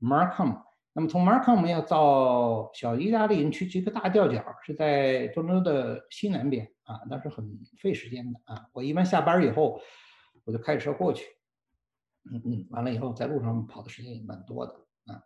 [0.03, 8.67] Markham，那么从 Markham 要到小意大利人区一个大吊脚，是在多伦多的西南边啊，那是很费时间的啊。
[8.73, 9.81] 我一般下班以后
[10.45, 11.25] 我就开车过去，
[12.31, 14.75] 嗯嗯，完了以后在路上跑的时间也蛮多的
[15.07, 15.23] 啊。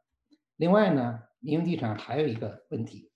[0.57, 1.23] 另外呢。
[1.39, 3.13] 民用地产还有一个问题，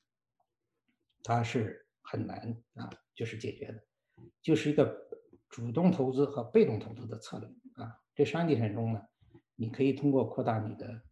[1.24, 3.82] 它是很难啊，就是解决的，
[4.40, 4.94] 就是一个
[5.48, 7.96] 主动投资和被动投资的策略啊。
[8.14, 9.00] 这商业地产中呢，
[9.56, 11.02] 你可以通过扩大你的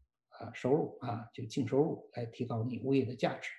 [0.40, 3.50] 啊收入啊，就净收入来提高你物业的价值。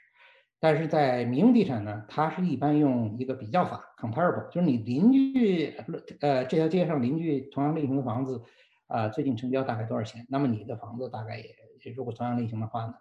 [0.59, 5.73] 但是在民用地产呢，它是一般用一个比较法 （comparable），就是你邻居
[6.19, 8.41] 呃这条街上邻居同样类型的房子
[8.87, 10.25] 啊，最近成交大概多少钱？
[10.29, 11.55] 那么你的房子大概也
[11.95, 12.93] 如果同样类型的话呢？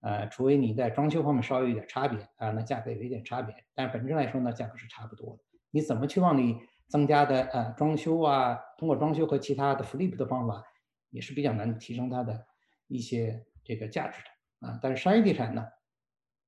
[0.00, 5.42] 呃，除非你在装修方面稍微有点差别啊，那价格有一点差别，但本质来说呢，价格是差不多的。
[5.70, 6.58] 你怎么去往里
[6.88, 10.64] 增加的呃装修啊，通过装修和其他的 flip 的方法，
[11.10, 12.46] 也是比较难提升它的
[12.92, 14.78] 一些这个价值的啊。
[14.82, 15.66] 但是商业地产呢，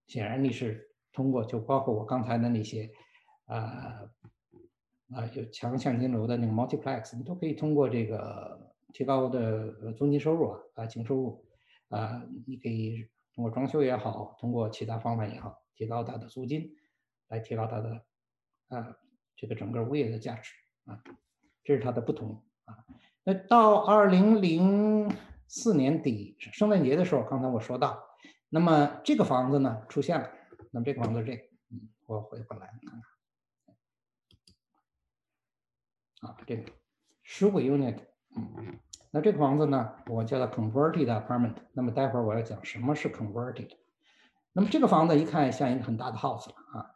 [0.07, 2.91] 显然你是通过就包括我刚才的那些
[3.47, 4.03] 啊
[5.15, 11.45] 啊有强现金流的那个 multiplex，你都可以通过这个提高的租金收入啊啊净收入
[11.89, 13.09] 啊，你可以。
[13.37, 16.71] 通过装修也好，通过其他方法也好，提高它的租金，
[17.27, 18.01] 来提高它的
[18.69, 18.97] 啊
[19.35, 20.53] 这个整个物业的价值
[20.85, 21.03] 啊，
[21.65, 22.87] 这是它的不同啊。
[23.25, 25.11] 那到二零零
[25.47, 28.03] 四年底圣诞节的时候，刚才我说到，
[28.49, 30.31] 那么这个房子呢出现了，
[30.71, 33.03] 那么这个房子这个，嗯，我回过来看
[36.21, 36.73] 看，啊，这个
[37.23, 37.99] 十五 unit，
[38.37, 38.79] 嗯。
[39.17, 41.55] 那这个房子呢，我叫它 converted apartment。
[41.73, 43.71] 那么待会儿我要讲什么是 converted。
[44.53, 46.91] 那么这个房子一看像一个很大的 house 了啊。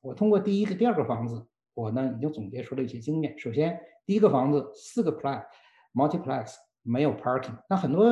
[0.00, 1.44] 我通过第一个、第二个房子，
[1.74, 3.36] 我呢已经总结出了一些经验。
[3.36, 5.44] 首先，第一个房子四个 plex
[5.92, 6.54] multiplex
[6.86, 7.56] 没有 parking。
[7.68, 8.06] 那很多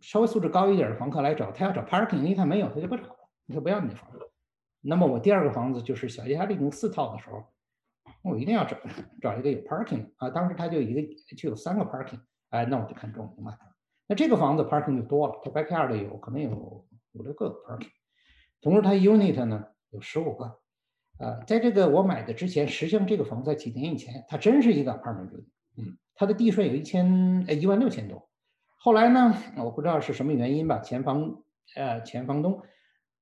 [0.00, 3.16] 稍微素质高一点的房客来找，他要找 parking，因为他没有，他就不找了，
[3.52, 4.18] 他不要你的房子。
[4.80, 7.44] 那么我第二个房子就是小家利四套的时候，
[8.22, 8.76] 我一定要找
[9.20, 10.30] 找一个有 parking 啊。
[10.30, 11.02] 当时他就一个
[11.36, 12.20] 就有三个 parking。
[12.50, 13.58] 哎，那我就看中，我买了。
[14.06, 16.50] 那这个房子 parking 就多了，它 backyard 有可能有
[17.12, 17.90] 五六个 parking，
[18.62, 20.60] 同时它 unit 呢有十五个。
[21.18, 25.30] 呃，在这个我买的之前，实际上这个房子在几年以前，它真是一个 apartment
[25.76, 28.28] 嗯，它的地税有一千呃一万六千多。
[28.76, 31.42] 后来呢，我不知道是什么原因吧，前房
[31.76, 32.60] 呃前房东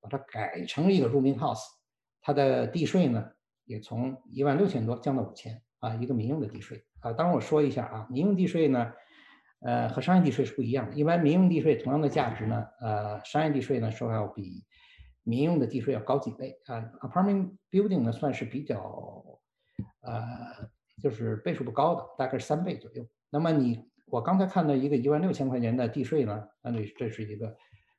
[0.01, 1.63] 把它改成了一个 rooming house，
[2.23, 3.31] 它的地税呢
[3.67, 7.13] 也从一万六千多降到五千啊，一个民用的地税啊。
[7.13, 8.93] 当然我说一下啊，民用地税呢。
[9.61, 10.95] 呃，和商业地税是不一样的。
[10.95, 14.63] 一般民用地税同样的价值呢，呃，商业地税呢说要比
[15.23, 16.85] 民用的地税要高几倍啊。
[17.01, 19.41] Apartment building 呢算是比较
[20.03, 20.69] 呃，
[21.07, 23.07] 就是倍数不高的，大概是三倍左右。
[23.31, 27.57] 那么你我刚才看到一个一万六千块钱的地税呢，那这这是一个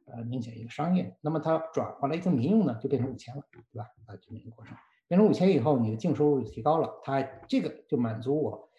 [0.07, 3.85] 呃明显一个商业，那么它转换了一个民用呢，就变成五千了，对吧？
[4.07, 4.75] 啊，这么一个过程，
[5.07, 8.69] 变成五千以后，你的净收入提高了，它这个就满足我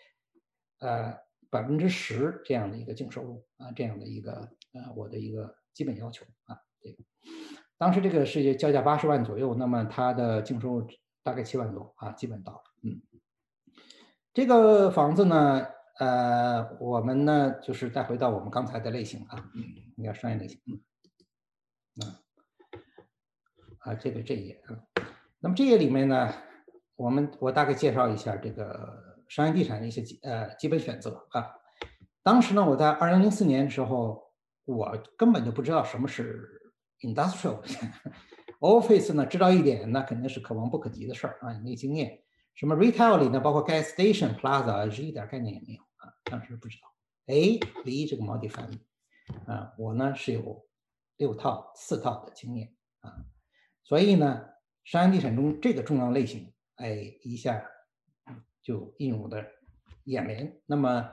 [0.80, 1.16] 呃
[1.48, 7.02] 百分之十这样的一个净收入啊，这样的一个呃我的一个基本要求啊，这个
[7.78, 10.86] 当时这个是交价八十万左右，那么它的净收入
[11.22, 13.00] 大概七万多啊，基本到了，嗯，
[14.38, 15.66] 这个房子呢。
[15.98, 19.50] 呃，我们呢就是再回到我们刚才的类型啊，
[19.96, 20.60] 应该商业类型，
[21.96, 22.14] 嗯，
[23.80, 24.78] 啊，这个这一页啊，
[25.40, 26.32] 那么这页里面呢，
[26.94, 31.50] 我们我大概介绍一下这个商业地产的一些基呃基本选择啊。
[32.22, 34.22] 当时呢，我在二零零四年的时候，
[34.66, 36.70] 我根本就不知道什么是
[37.00, 42.22] industrial，office 呢知道一点，那肯定是可望不可及的事儿啊，没经验。
[42.58, 46.12] 什么 retail 里呢，包括 gas station plaza 是一点概念也没有啊。
[46.24, 46.92] 当时不知道
[47.26, 48.68] ，A、B 这个毛地翻
[49.46, 50.66] 啊，我呢是有
[51.18, 53.14] 六套、四套的经验啊，
[53.84, 54.44] 所以呢，
[54.82, 57.64] 商业地产中这个重要类型，哎，一下
[58.60, 59.46] 就映入我的
[60.06, 60.60] 眼帘。
[60.66, 61.08] 那么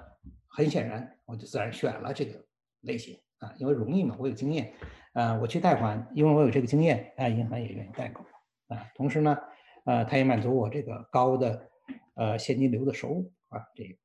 [0.47, 2.43] 很显然，我就自然选了这个
[2.81, 4.73] 类型啊，因为容易嘛，我有经验
[5.13, 8.27] 啊，我去贷款，因为我有这个经验啊，银行也愿意贷款
[8.69, 8.89] 啊。
[8.95, 9.37] 同时呢，
[9.85, 11.69] 呃，它也满足我这个高的
[12.15, 13.97] 呃现金流的收入啊，这。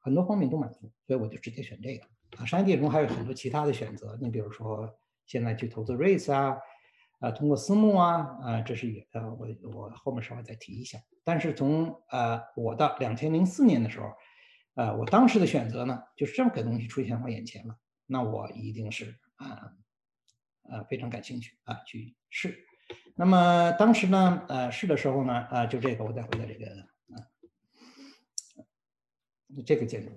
[0.00, 2.06] 很多方面都满足，所以我就直接选这个
[2.38, 2.46] 啊。
[2.46, 6.56] 商业地中还有很多其他的选择，你比如说现在去投资 REITs 啊，
[7.18, 10.98] 啊，通过私募啊，啊，这是也呃，我我后面稍微再提一下。
[11.24, 14.06] 但是从呃我的两千零四年的时候，
[14.74, 17.76] 呃，我当时的选择呢，就是这么个东西出现我眼前了，
[18.06, 19.72] 那我一定是啊
[20.70, 22.64] 呃非常感兴趣啊去试。
[23.14, 27.26] 那么当时呢，呃试的时候呢，啊就这个我再回到这个啊。
[29.66, 30.12] 这个建筑，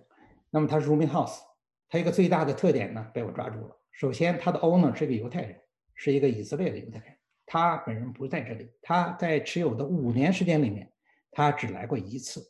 [0.50, 1.40] 那么它是 Rooming House，
[1.88, 3.78] 它一个最大的特点呢被我抓住了。
[3.92, 5.62] 首先，它的 owner 是个犹太人，
[5.96, 8.70] 是一个以色列的犹太人，他本人不在这里。
[8.82, 10.92] 他在持有的五年时间里面，
[11.32, 12.42] 他只来过一次。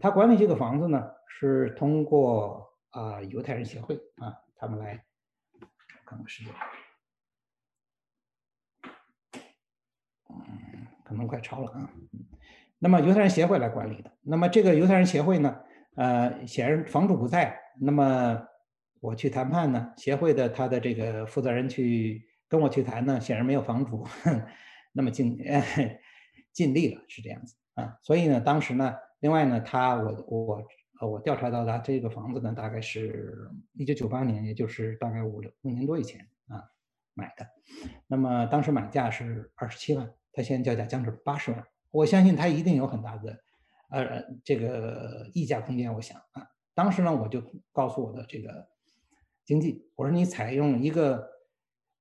[0.00, 5.04] 他管理这个房子呢，是通过啊犹太人协会啊，他们来
[6.06, 6.54] 看看时间，
[10.32, 11.90] 嗯，可能快超了啊。
[12.78, 14.10] 那么犹太人协会来管理的。
[14.22, 15.60] 那么这个犹太人协会呢？
[15.94, 18.42] 呃，显然房主不在，那么
[19.00, 19.92] 我去谈判呢？
[19.96, 24.06] 协会的他的这个负责人去跟我去谈呢，显然没有房主
[24.92, 25.38] 那么尽
[26.52, 27.98] 尽力了，是这样子啊。
[28.02, 30.66] 所以呢，当时呢，另外呢，他我我
[31.10, 36.64] 我调查到他这个房子呢，大概是一九九八年，也就是大概五六五年多以前啊
[37.14, 37.46] 买的。
[38.06, 43.38] 那么当时买价是二十七万，他现在叫价降至八十万，我相信他一定有很大的。
[43.90, 48.66] 呃，这个溢价空间，我想啊，当时呢，我就告诉我的这个
[49.44, 51.28] 经纪，我说你采用一个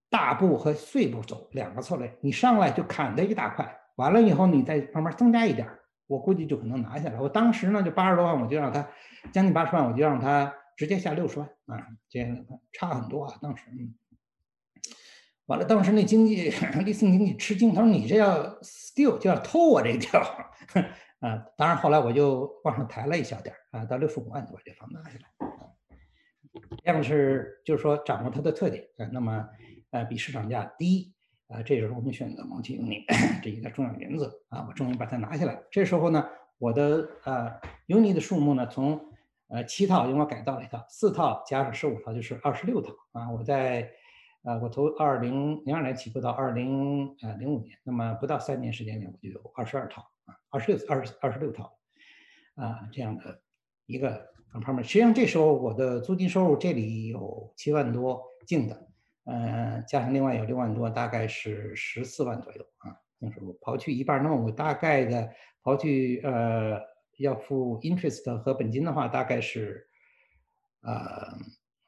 [0.10, 5.68] 大步和碎步走两个策略，你上来就砍它一大块，完了以后你再慢慢增加一点，
[6.08, 7.20] 我估计就可能拿下来。
[7.20, 8.88] 我当时呢就八十多万，我就让他
[9.34, 13.38] 将近八十万，我就让他直接下六十万啊，这样差很多啊。
[13.42, 13.94] 当时，嗯，
[15.52, 16.50] 完了，当时那经纪
[16.86, 20.20] 利斯经纪吃惊，他说你这要 steal 就要偷我这条。
[21.20, 25.48] 啊，当然后来我就往上抬了一小点啊，到六十五万就把这房拿下来。
[26.84, 29.48] 这样是就是说掌握它的特点啊，那么
[29.92, 31.14] 呃比市场价低
[31.48, 33.04] 啊，这就是我们选择毛坯 uni
[33.44, 34.66] 这一个重要原则啊。
[34.68, 35.62] 我终于把它拿下来。
[35.70, 36.28] 这时候呢，
[36.58, 37.52] 我的呃
[37.88, 39.00] uni 的数目呢从
[39.50, 43.30] 呃七套，因为我改造了一套，四套加上十五套就是二十六套啊。
[43.30, 43.92] 我在
[44.44, 50.06] 呃我从二零零二年起步到二零呃零五年，那么不到三年时间里我就有二十二套。
[50.50, 51.78] 二十六二十二十六套，
[52.56, 53.42] 啊，这样的
[53.86, 54.84] 一个 apartment。
[54.84, 58.88] 实际上这时候我的租金收入这里有七万多净的，
[59.24, 63.58] 嗯，加上另外有六万多，大概是十四万左右啊，净收入。
[63.62, 65.34] 刨去一半，那么我大概的
[65.64, 66.82] 刨去呃
[67.18, 69.88] 要付 interest 和本金的话，大概是
[70.82, 71.38] 呃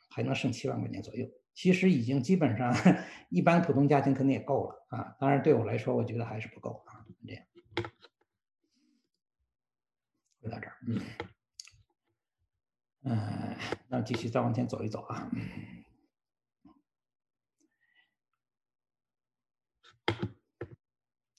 [0.09, 1.27] 还能剩七万块钱左右。
[1.53, 2.73] 其实已经基本上
[3.29, 7.43] 一般普通家庭肯定也够了啊，当然对我来说，我觉得还是不够啊，这样。
[10.41, 11.01] 回到这儿，嗯，
[13.03, 13.55] 嗯，
[13.87, 15.29] 那继续再往前走一走啊。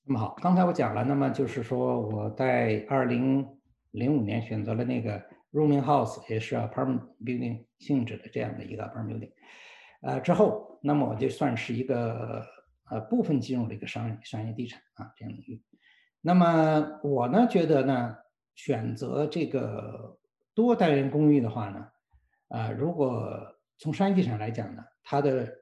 [0.07, 3.47] 那么好，刚才我讲了，那么就是说我在二零
[3.91, 5.19] 零五年选择了那个
[5.53, 9.33] rooming house，也是 apartment building 性质的这样的一个 apartment building，
[10.05, 12.45] 呃，之后，那么我就算是一个
[12.91, 15.63] 呃部分进入了一个商业商业地产啊这样的一个。
[16.21, 18.17] 那么我呢觉得呢。
[18.57, 20.17] 选择这个
[20.55, 21.89] 多单元公寓的话呢，
[22.47, 23.29] 啊，如果
[23.79, 25.53] 从商业地产来讲呢，它的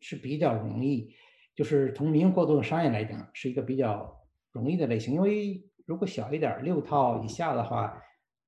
[0.00, 1.14] 是比较容易，
[1.54, 4.12] 就是从民用过渡的商业来讲，是一个比较
[4.50, 5.14] 容易的类型。
[5.14, 7.96] 因为如果小一点六套以下的话，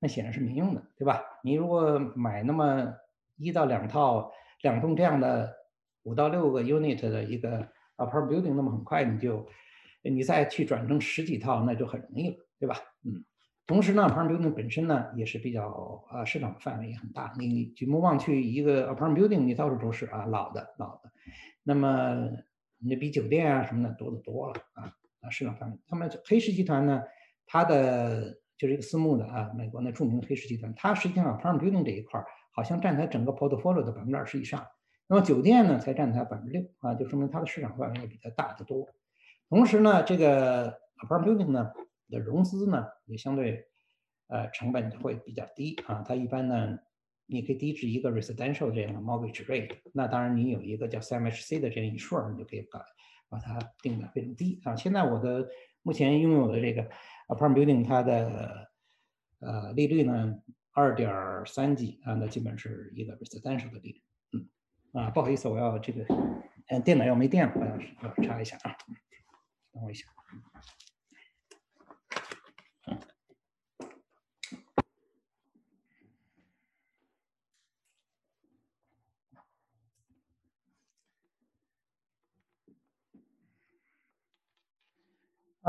[0.01, 1.23] 那显然是民用的，对吧？
[1.45, 2.93] 你如果买那么
[3.37, 4.29] 一到两套
[4.63, 5.55] 两栋这样的
[6.03, 9.47] 五到六个 unit 的一个 apartment building，那么很快你就
[10.03, 12.77] 你再去转成十几套，那就很容易了，对吧？
[13.05, 13.25] 嗯。
[13.67, 17.35] 同时呢，apartment building 本身呢也是比较啊市场范围也很大。
[17.39, 21.13] 你举目望去，一个 apartment building 你到处都是啊老的老的，
[21.65, 22.31] 那么
[22.79, 24.91] 你比酒店啊什么的多得多了啊
[25.21, 25.79] 啊市场范围。
[25.91, 27.03] 那么黑石集团呢，
[27.45, 32.27] 它的就是一个私募的啊美国那著名的黑石集团，它实际上 apartment building 这一块儿
[32.59, 34.67] 好像占它整个 portfolio 的百分之二十以上。
[35.07, 38.89] 那么酒店呢才占它百分之六啊，就说明它的市场范围也比它大得多。
[39.49, 41.73] 同时呢，这个 apartment building 呢。
[42.11, 43.67] 的融资呢也相对，
[44.29, 46.03] 呃，成本会比较低啊。
[46.09, 46.79] 它一般呢，
[47.27, 49.77] 你可以低至一个 residential 这样的 mortgage rate。
[49.93, 52.83] 那当然，你有一个叫 CMHC 的这样一数，你就可以把
[53.29, 54.75] 把它定的非常低啊。
[54.75, 55.47] 现在我的
[55.83, 56.89] 目前拥有的这个
[57.29, 58.71] apartment building，它的
[59.41, 60.35] 呃利率呢
[60.79, 61.11] 二点
[61.45, 64.03] 三 G 啊，那基本是一个比较单手的利率。
[64.33, 64.49] 嗯，
[64.93, 66.07] 啊，不好意思，我要这个，
[66.69, 68.77] 嗯，电脑要没电了，我要要插一下啊，
[69.73, 70.07] 等我一下。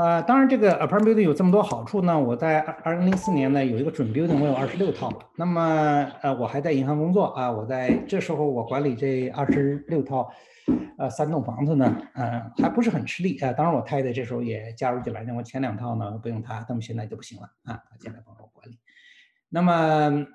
[0.00, 2.18] 呃，当然，这个 apartment building 有这么多好处呢。
[2.18, 5.12] 我在二二零零四年呢有一个准 building，我有二十六套。
[5.36, 7.52] 那么，呃，我还在银行工作啊。
[7.52, 10.32] 我在这时候，我管理这二十六套，
[10.96, 13.52] 呃，三栋房子呢，呃，还不是很吃力啊。
[13.52, 18.78] 当然，我太太这时候也加入进来，那我前两套呢不用她，那么现在就不行了啊，她进来帮我管理。
[19.50, 20.26] 那么，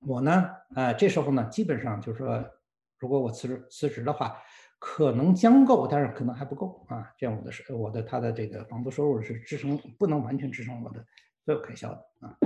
[0.00, 2.42] 我呢，呃，这时候呢，基本上就是说，
[2.98, 4.38] 如果我辞职辞职的话。
[4.88, 7.12] 可能将够，但是可能还不够啊！
[7.18, 11.04] 这样我的是我的他的这个房租收入是支撑不能完全支撑我的
[11.44, 12.38] 所有开销的啊。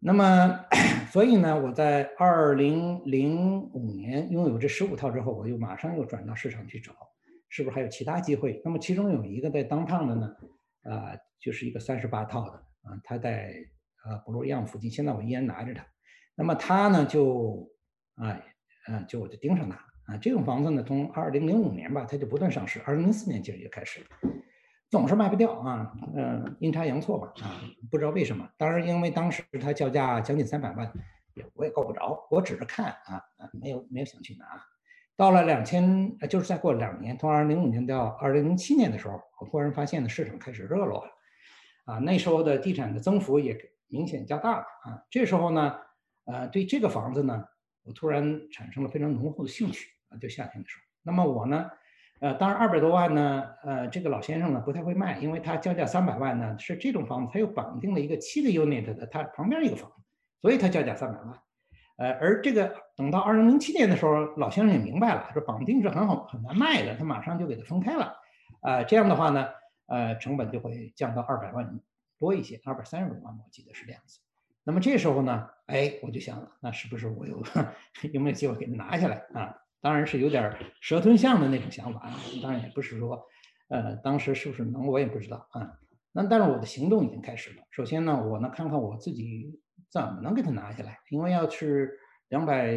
[0.00, 0.64] 那么，
[1.12, 6.92] 所以呢，我在二零零五年拥有这十五套之后，我又马上又转到市场去找，
[7.48, 8.60] 是不是还有其他机会？
[8.64, 10.36] 那么其中有一个在当趟的呢，
[10.82, 13.54] 啊，就是一个三十八套的啊，他在
[14.04, 15.86] 呃布洛样附近，现在我依然拿着它。
[16.34, 17.70] 那么他呢就
[18.16, 18.42] 啊
[18.88, 19.78] 嗯，就我就盯上它。
[20.06, 22.80] 啊，这种房子呢，从二零零五年吧，它就不断上市。
[22.84, 24.06] 二零零四年其实就开始了，
[24.88, 25.92] 总是卖不掉啊。
[26.14, 28.48] 嗯，阴差阳错吧，啊，不知道为什么。
[28.56, 30.92] 当然，因为当时它叫价将近三百万，
[31.34, 32.24] 也我也够不着。
[32.30, 33.20] 我只是看啊，
[33.60, 34.44] 没有没有想去拿。
[35.16, 41.10] 到了两千，就是再过两年，从二零零五年到二零零七年的时候，我突然发现呢，市场开始热络了。
[41.86, 45.02] 啊，那时候的地产的增幅也明显加大了啊。
[45.10, 45.74] 这时候呢，
[46.26, 47.44] 呃，对这个房子呢，
[47.82, 49.95] 我突然产生了非常浓厚的兴趣。
[50.08, 51.70] 啊，就夏天的时候，那么我呢，
[52.20, 60.02] 呃，当然二百多万呢，呃，这个老先生呢不太会卖，因为他交价三百万呢是这种房子，他又绑定了一个七个 unit 的他旁边一个房子，
[60.40, 61.38] 所以他交价三百万，
[61.98, 68.14] 呃，而这个等到二零零七年的时候，老先生也明白了，说绑定是很好很难卖的，他马上就给他分开了，
[68.62, 69.48] 啊，这样的话呢，
[69.86, 71.80] 呃，成本就会降到二百万
[72.18, 74.20] 多一些，二百三十多万，我记得是这样子。
[74.64, 77.40] 那么这时候呢，哎，我就想了，那是不是我有
[78.12, 79.56] 有没有机会给他拿下来啊？
[79.86, 83.24] 当然是有点蛇吞象的那种想法啊，当然也不是说，
[83.68, 85.78] 呃，当时是不是能，我也不知道啊。
[86.10, 87.62] 那但是我的行动已经开始了。
[87.70, 91.96] 首先呢，我呢看看我自己怎么能给它拿下来，因为要是
[92.30, 92.74] 两百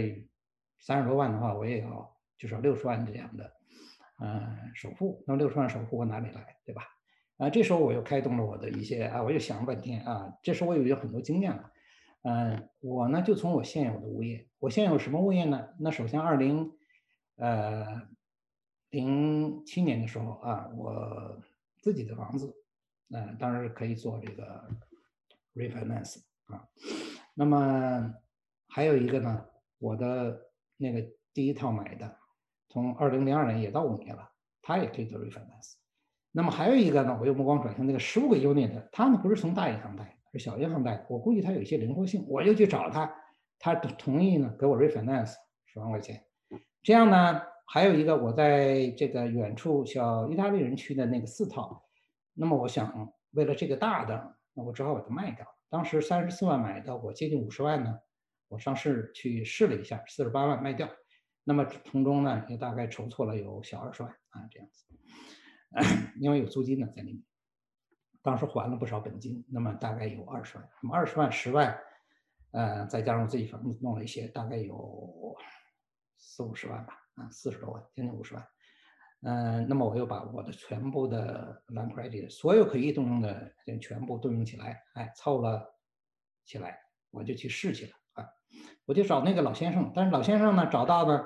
[0.78, 3.54] 三十多万的话，我也要至少六十万这样的，
[4.20, 5.24] 呃，首付。
[5.26, 6.84] 那么六十万首付我哪里来，对吧？
[7.38, 11.72] 啊，这时候我又开动了我的一些啊，我又想了半天啊，这时候我有很多经验了。
[12.22, 15.70] 嗯，我呢就从我现有的物业，我现有什么物业呢？
[15.80, 16.72] 那首先二零。
[17.40, 18.02] 呃，
[18.90, 21.42] 零七年的时候啊，我
[21.82, 22.54] 自己的房子，
[23.12, 24.70] 呃，当然是可以做这个
[25.56, 26.18] refinance
[26.48, 26.68] 啊。
[27.34, 28.14] 那么
[28.68, 29.46] 还有一个呢，
[29.78, 31.02] 我的那个
[31.34, 32.18] 第一套买的，
[32.68, 34.30] 从二零零二年也到五年了，
[34.62, 35.76] 它也可以做 refinance。
[36.34, 43.10] 那么还有一个呢，我又目光转向那个十五个 unit，它呢不是从大银行贷，是小银行贷，我估计它有一些灵活性，我又去找他，
[43.58, 45.36] 他同意呢给我 refinance
[45.66, 46.22] 十万块钱。
[46.82, 51.86] 这样呢，还有一个我在这个远处小意大利人区的那个四套，
[52.34, 55.46] 那么我想为了这个大的，那我只好把它卖掉。
[55.70, 58.00] 当时三十四万买的，我接近五十万呢，
[58.48, 60.90] 我上市去试了一下，四十八万卖掉。
[61.44, 64.86] 那么从中呢，也大概筹措了有小二十万啊这样子，
[66.20, 67.24] 因为有租金呢在里面。
[68.22, 71.78] 当时还了不少本金，那么大概有二十万，那么二十万十万，
[72.52, 75.36] 呃，再加上自己房子弄了一些，大概有
[76.20, 78.46] 四五十万吧，啊，四十多万，将近五十万。
[79.22, 83.52] 嗯，那么我又把我的全部的 line credit 所有可以动用的
[83.82, 85.76] 全部动用起来，哎，凑了
[86.46, 86.80] 起来，
[87.12, 88.30] 我就去试去了啊，
[88.86, 91.26] 我就找那个老先生，但是老先生呢找到呢，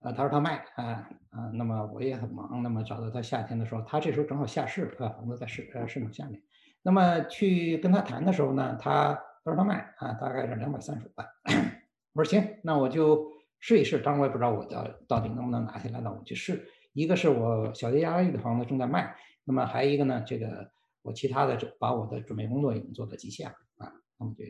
[0.00, 6.42] 啊，他说他卖啊啊，那么我也很忙，那么找到他夏天的时候，他这时候正好下市啊，房子在市呃市场下面，
[6.82, 11.26] 那么去跟他谈的时候呢，他他说他卖啊，大概是两百三十万，
[12.12, 16.66] 我说行，那我就试一试，当然我也不知道我到到底能不能拿下来，那我去试。
[16.92, 20.70] 一个是我小街压力的房子正在卖，那么还一个呢，这个
[21.02, 24.44] 我其他的就把我的准备工作已经做到极限了啊，那么就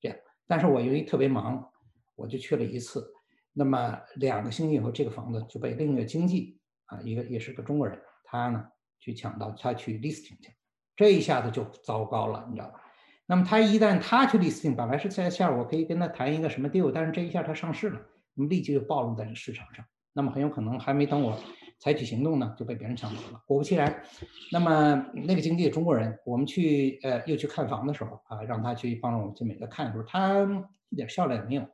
[0.00, 0.16] 这样。
[0.46, 1.68] 但是我由于特别忙，
[2.14, 3.12] 我就去了一次，
[3.52, 8.64] 那么两个星期以后，这个房子就被另一个经济啊，一个也是个中国人，他呢
[8.98, 10.54] 去抢到，他去 listing 去，
[10.94, 12.80] 这一下子就糟糕了，你知道吧？
[13.26, 18.00] 那么他一旦他去 listing，本来是在线我可以跟他谈一个什么 deal，但是这一下他上市了，
[18.34, 21.38] 那么立即就暴露在这个市场上，那么很有可能还没等我。
[21.82, 23.42] 采取行动呢，就被别人抢走了。
[23.46, 24.02] 果不其然，
[24.52, 30.46] 那么那个经济中国人，我们去呃又去看房的时候啊，让他去帮着我们去每个看的时候，他
[30.90, 31.66] 一点笑脸也没有，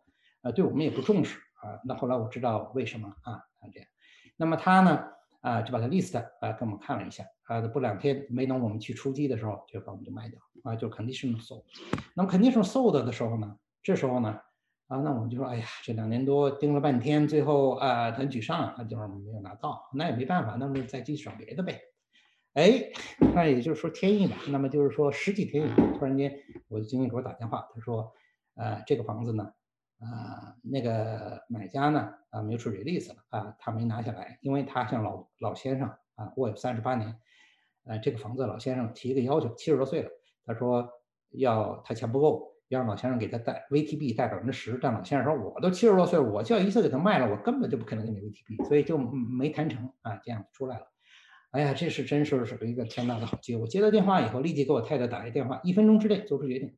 [0.43, 1.81] 呃，对我们也不重视啊。
[1.85, 3.89] 那后来我知道为什么啊，他这样。
[4.37, 5.05] 那么他呢
[5.41, 11.65] 啊就把他 list 啊给我们看了一下啊，不两天没等我们去出击的时候，就把我们就卖掉啊，就 condition sold。
[12.15, 14.41] 那么 condition sold 的时候呢，这时候呢。
[14.89, 21.81] 啊，那我们就说，哎呀，这两年多盯了半天，最后啊很沮丧，他就是没有拿到，那也没办法，那么再继续找别的呗。
[22.55, 22.93] 哎，
[23.35, 24.37] 那也就是说天意吧。
[24.49, 26.33] 那么就是说十几天以后，突然间
[26.69, 28.13] 我的经理给我打电话，他说，
[28.55, 29.53] 呃，这个房子呢，
[29.99, 37.13] 啊，那个买家呢，啊，没有出 release 了，啊，他没拿下来，因为他像老老先生啊，我有三十八年，
[37.87, 40.11] 呃，这个房子老先生提一个要求，七十多岁了，
[40.47, 40.89] 他说
[41.31, 42.56] 要他钱不够。
[42.69, 50.87] 让老先生给他贷 VTB 贷百分之十，但老先生说我都七十多岁，我就要一次给他卖了，我根本就不可能给你 VTB，所以就没谈成啊，这样出来了。
[51.53, 53.63] 哎呀，这是真是是一个天大的好机会。
[53.63, 56.75] 我接到电话以后，立即给我太太打一电话，一分钟之内做出决定，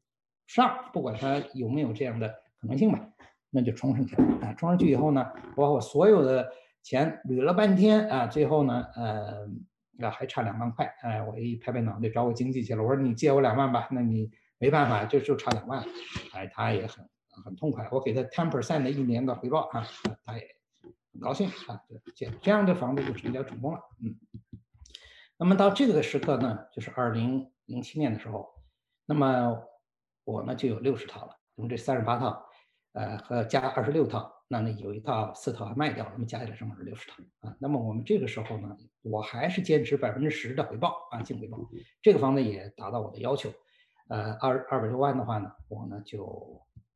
[0.46, 2.28] 上，不管他有没有这样的
[2.60, 3.08] 可能性吧，
[3.50, 4.52] 那就冲上去啊！
[4.58, 5.26] 冲上去以后呢，
[5.56, 6.46] 我把我所有的
[6.82, 9.48] 钱捋了半天啊，最后呢，呃，
[9.96, 14.30] 那还差两万块，哎，我一拍拍脑袋找我经纪去了，我说你借我两万吧，那你。
[14.58, 15.86] 没办法，就就差两万，
[16.32, 17.08] 哎，他也很
[17.44, 17.88] 很痛快。
[17.92, 19.86] 我给他 ten percent 的一年的回报啊，
[20.24, 20.44] 他也
[21.12, 21.80] 很高兴啊，
[22.16, 23.80] 这这样的房子就成交成功了。
[24.02, 24.18] 嗯，
[25.38, 28.48] 那么到这个时刻呢，就是二零零七年的时候，
[29.06, 29.62] 那么
[30.24, 31.36] 我呢就有六十套了。
[31.54, 32.44] 那么这三十八套，
[32.94, 37.56] 呃，和加二十六套，那那有一套四套还卖掉了，那么加起来正好是六十套啊。
[37.60, 41.58] 那么我们这个时候呢，我还是坚持百分之十的回报啊，净回报。
[42.02, 43.52] 这个房子也达到我的要求。
[44.08, 46.18] 呃，二二百多万的话呢，我呢就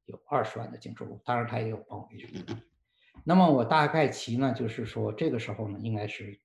[0.07, 2.09] 有二十万的净收入，当然他也有帮我。
[3.23, 6.41] 那么我大概其呢，就是说这个时候呢，应该是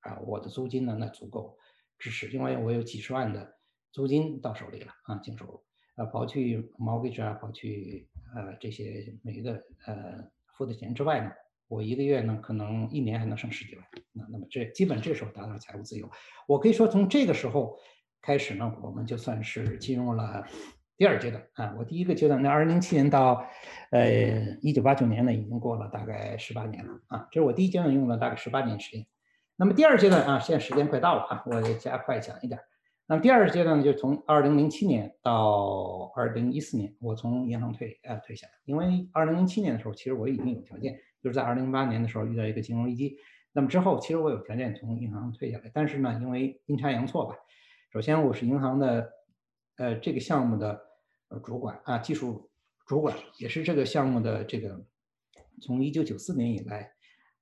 [0.00, 1.56] 啊，我的租金呢那足够
[2.00, 3.56] 支持，因为我有几十万的
[3.92, 5.62] 租金到手里了啊，净收入。
[5.94, 9.52] 呃，刨去 mortgage 啊，刨去呃这些每个
[9.86, 11.30] 呃付的钱之外呢，
[11.68, 13.84] 我一个月呢可能一年还能剩十几万。
[14.12, 16.10] 那那么这基本这时候达到财务自由，
[16.48, 17.78] 我可以说从这个时候。
[18.22, 20.44] 开始呢，我们就算是进入了
[20.96, 21.74] 第二阶段啊。
[21.78, 23.46] 我第一个阶段，那二零零七年到
[23.90, 27.28] 呃一九八九年呢，已经过了大概十八年了啊。
[27.30, 29.06] 这是我第一阶段用了大概十八年时间。
[29.56, 32.60] 那么第二阶段啊，现在时间快到了啊，我加快讲一点。
[33.06, 43.16] 那么第二阶段呢，就从二零零七年到二零一四年，我从银行退呃退下来，因为二零零七年的时候，其实我已经有条件，就是在二零零八年的时候遇到一个金融危机。
[43.52, 47.34] 那么之后，其实我有条件从银行退下来，但是呢，因为阴差阳错吧。
[47.90, 49.10] 首先，我是银行的，
[49.76, 50.78] 呃，这个项目的
[51.28, 52.50] 呃主管啊，技术
[52.86, 54.84] 主管，也是这个项目的这个
[55.62, 56.92] 从一九九四年以来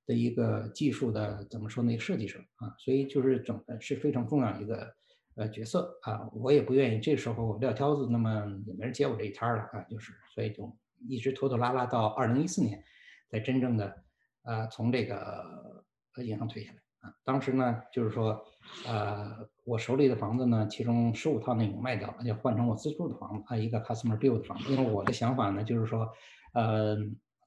[0.05, 1.97] 的一个技术的怎么说呢？
[1.99, 4.95] 设计者啊，所以就是整是非常重要一个
[5.35, 6.29] 呃角色啊。
[6.33, 10.73] 我也不愿意这时候撂挑子，那么也没人接我这一摊了啊，就是所以就
[11.09, 12.81] 一直拖拖拉拉到二零一四年
[13.29, 14.01] 才真正的
[14.43, 15.83] 呃从这个
[16.23, 17.13] 银行退下来啊。
[17.25, 18.41] 当时呢，就是说，
[18.85, 24.71] 呃，我手里的房子呢，其中十五套呢已经卖掉了，就换成我自住的房子啊，一个 customer build 的房子。
[24.71, 26.07] 因为我的想法呢，就是说，
[26.53, 26.95] 呃，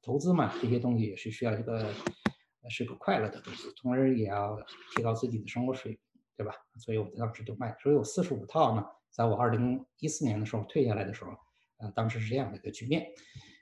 [0.03, 1.87] 投资嘛，这些东西也是需要一个
[2.69, 4.55] 是个快乐的东西，从而也要
[4.95, 6.01] 提高自己的生活水平，
[6.37, 6.53] 对吧？
[6.79, 11.31] 所以我当时就卖，所以有四十五套呢，在我二零一四年的时候退下来的时候，
[11.79, 13.07] 呃，当时是这样的一个局面。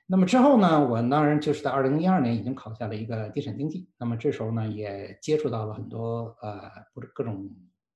[0.08, 3.88] 那么之后呢，我当然就是在二零一二年已经考下了一个地产经济。
[3.98, 7.48] 那么这时候呢，也接触到了很多呃，不是各种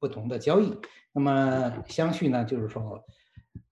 [0.03, 0.77] 不同的交易。
[1.13, 3.01] 那么相续呢，就是说，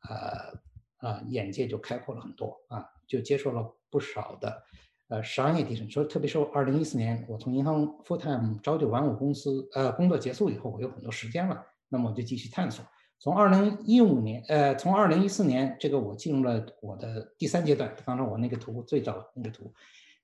[0.08, 4.62] 呃啊，眼界就开阔了很多啊，就接受了不少的
[5.08, 5.90] 呃商业地震。
[5.90, 12.84] 说特别是二零一四年，我从银行 full time 朝九晚五公司呃工作结束以后，我有很多时间了，那么我就继续探索。
[13.18, 17.92] 从二零一五年，呃，从二零一四年，这个我进入了我的第三阶段。
[18.06, 19.74] 刚才我那个图最早那个图，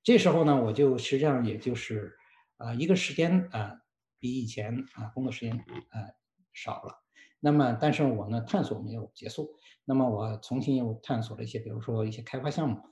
[0.02, 2.16] 这时候呢，我就实际上也就是，
[2.58, 3.74] 啊，一个时间啊，
[4.26, 6.10] 比以前啊工作时间啊
[6.52, 7.02] 少了。
[7.38, 9.48] 那么，但是我呢探索没有结束。
[9.84, 12.82] 那么我重新又探索了一些，比如说一些开发项目，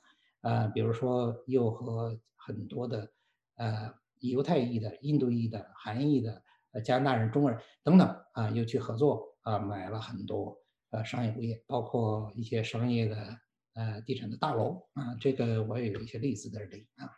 [0.43, 3.13] 啊，比如说又和很多的
[3.57, 9.33] 呃犹太裔的、印度裔的、韩裔的、呃加拿大人、中国人等等啊，又去合作。
[9.43, 10.57] 啊，买了很多
[10.89, 13.39] 呃商业物业，包括一些商业的
[13.75, 17.11] 呃地产的大楼啊，这个我也有一些例子在这里啊。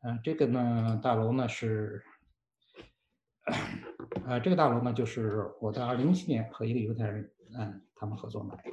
[0.00, 2.02] 嗯，这个呢大楼呢是，
[4.26, 8.72] 呃这个大楼呢就是我在二零一七年和一个犹太人嗯他们合作买的。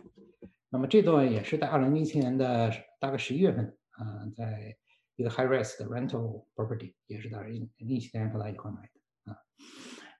[0.69, 4.75] 那么这段也是在二零一七年的大概十一月份啊，在
[5.15, 9.31] 一个 high rise 的 rental property 也是在二零一七年和他一块买的。
[9.31, 9.37] 啊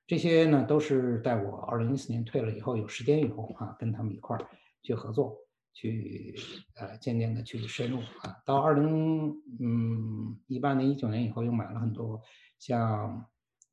[0.08, 4.45] 这些呢，都是在我二零一四年退了以后，有时间以后啊，跟他们一块儿
[4.84, 5.36] 去合作，
[5.74, 6.36] 去
[6.76, 8.38] 呃渐渐的去深入啊。
[8.45, 12.22] 到二零嗯一八年、一九年以后，又买了很多
[12.60, 13.26] 像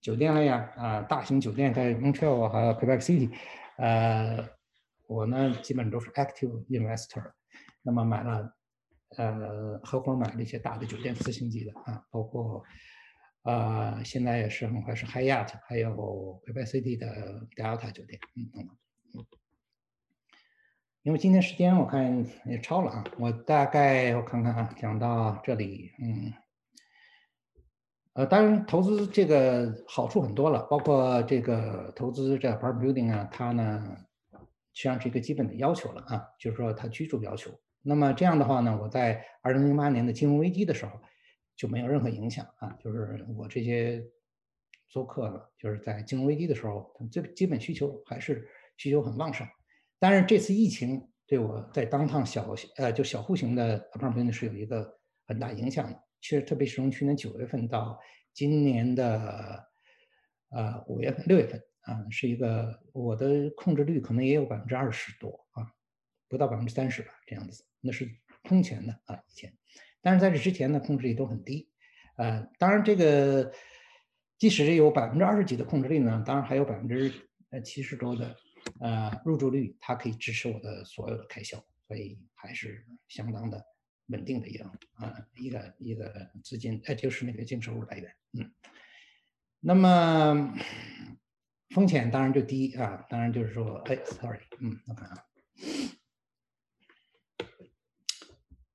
[0.02, 3.32] 酒店类呀啊，大型酒店在 Montreal 和 Quebec City，
[3.78, 4.46] 呃，
[5.06, 7.32] 我呢基本都是 active investor，
[7.80, 8.54] 那么买了
[9.16, 12.62] 呃合伙买了一些大的酒店四星级的啊，包括。
[13.44, 15.90] 啊，现在也是很快是 Hyatt，还有
[16.46, 18.76] Quebec City 的 Delta 酒店，嗯等等。
[21.02, 26.32] 因为今天时间我看也超了啊，我大概我看看啊，讲到这里，嗯，
[28.14, 33.96] 呃，当然投资这个好处很多了，包括这个投资这 apartment building 啊，它呢
[34.72, 37.50] 实际上是一个基本的要求了啊，就是说它居住要求。
[37.82, 40.92] 那么这样的话呢，我在二零零八年的金融危机的时候。
[41.54, 42.76] 就没有任何影响啊！
[42.82, 44.02] 就是我这些
[44.88, 48.48] 租客呢，就是在金融危机的时候，这个基本需求还是
[48.78, 49.46] 需求很旺盛。
[50.00, 55.96] 但是这次疫情对我在当趟小呃就小户型的 apartment 是有一个很大影响的。
[56.22, 58.00] 其实特别是从去年九月份到
[58.32, 59.68] 今年的
[60.50, 65.66] 呃五月份、六月份啊，是一个我的控制率可能也有百分之二十多啊，
[66.28, 67.66] 不到百分之三十吧，这样子。
[67.80, 68.08] 那是
[68.44, 69.52] 空前的啊，以前。
[70.00, 71.68] 但是在这之前呢，控制力都很低，
[72.16, 73.52] 呃，当然这个
[74.38, 77.12] 即使是有百分之二十几的控制率呢，当然还有百分之
[77.50, 78.36] 呃七十多的
[78.80, 83.64] 呃入住率，它可以支持我的所有的开销，所以还是相当的
[84.06, 88.52] 稳定的一个啊一个一个资金，哎，就是那个净收入来源，嗯，
[89.60, 90.54] 那么
[91.70, 95.24] 风险当然就低啊，当然就是说，哎，sorry，嗯，我看啊。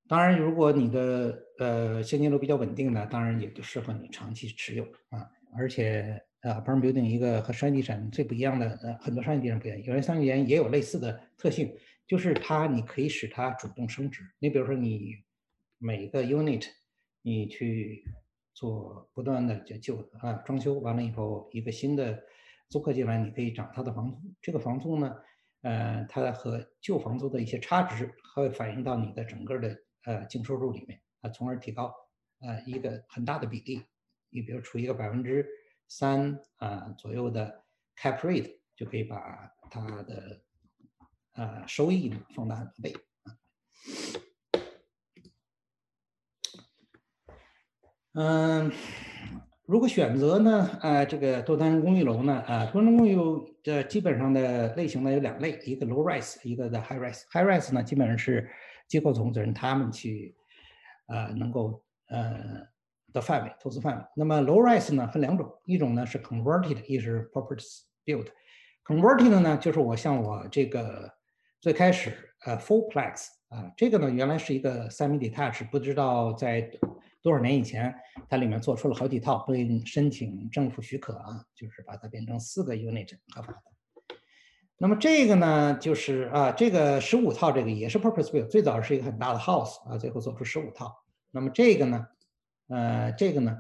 [0.10, 5.30] 当然，如果你的呃现金流比较稳定呢，当然也就适合你长期持有啊。
[5.54, 11.76] 而且啊，apartment building 一个和商业地产最不一样的，呃，很多商业地产不一样，有些商业地产也有类似的特性，
[12.08, 14.24] 就是它你可以使它主动升值。
[14.40, 15.24] 你比如说，你
[15.78, 16.66] 每个 unit
[17.22, 18.04] 你去
[18.54, 22.24] 做不断的就旧啊装修完了以后，一个新的
[22.70, 24.18] 租客进来，你可以涨他的房租。
[24.42, 25.16] 这个房租呢，
[25.62, 29.78] 呃，它和旧房租的一些差值会反映到你的整个的。
[30.04, 31.94] 呃，净收入里面啊，从而提高
[32.40, 33.84] 呃一个很大的比例。
[34.30, 35.46] 你比如出一个百分之
[35.90, 37.66] 三啊左右的
[37.98, 40.42] cap rate，就可以把它的
[41.38, 42.94] 呃收益呢放大很多倍。
[48.20, 48.72] 嗯，
[49.68, 53.16] 如果选择呢，呃，这个多单元公寓楼呢，啊，多单元公寓
[53.64, 57.22] 的基本上的类型呢有两类，一个 low rise，一个的 high rise。
[57.32, 58.50] high rise 呢，基本上是
[58.88, 60.36] 机构投资人他们去，
[61.06, 62.66] 呃，能够呃
[63.14, 64.04] 的范围投资范围。
[64.16, 68.30] 那么 low rise 呢分两种，一种呢是 converted，一是 purpose built。
[68.84, 71.14] converted 呢就是我像我这个
[71.68, 72.14] 最开始
[72.46, 76.62] 呃 full plex 啊，这个呢原来是一个 semi detached，不知道在
[77.22, 77.94] 多少年以前
[78.30, 84.16] 它里面做出了好几套，会申请政府许可啊，就是把它变成四个 unit 合法的。
[84.78, 90.96] 那么这个呢，就是啊，这个十五套这个也是 purpose built，最早是一个很大的 house 啊，最后做出十五套。
[91.32, 92.08] 那么这个呢，
[92.70, 93.58] 呃，这个呢，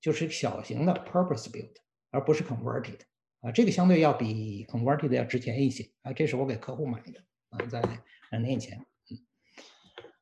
[0.00, 1.76] 就是小型的 purpose built，
[2.10, 2.98] 而不是 converted
[3.40, 6.12] 啊，这个相对要比 converted 要值钱一些啊。
[6.12, 7.22] 这是我给客户买的
[7.68, 7.80] 在
[8.30, 8.78] 两年以前，
[9.10, 9.18] 嗯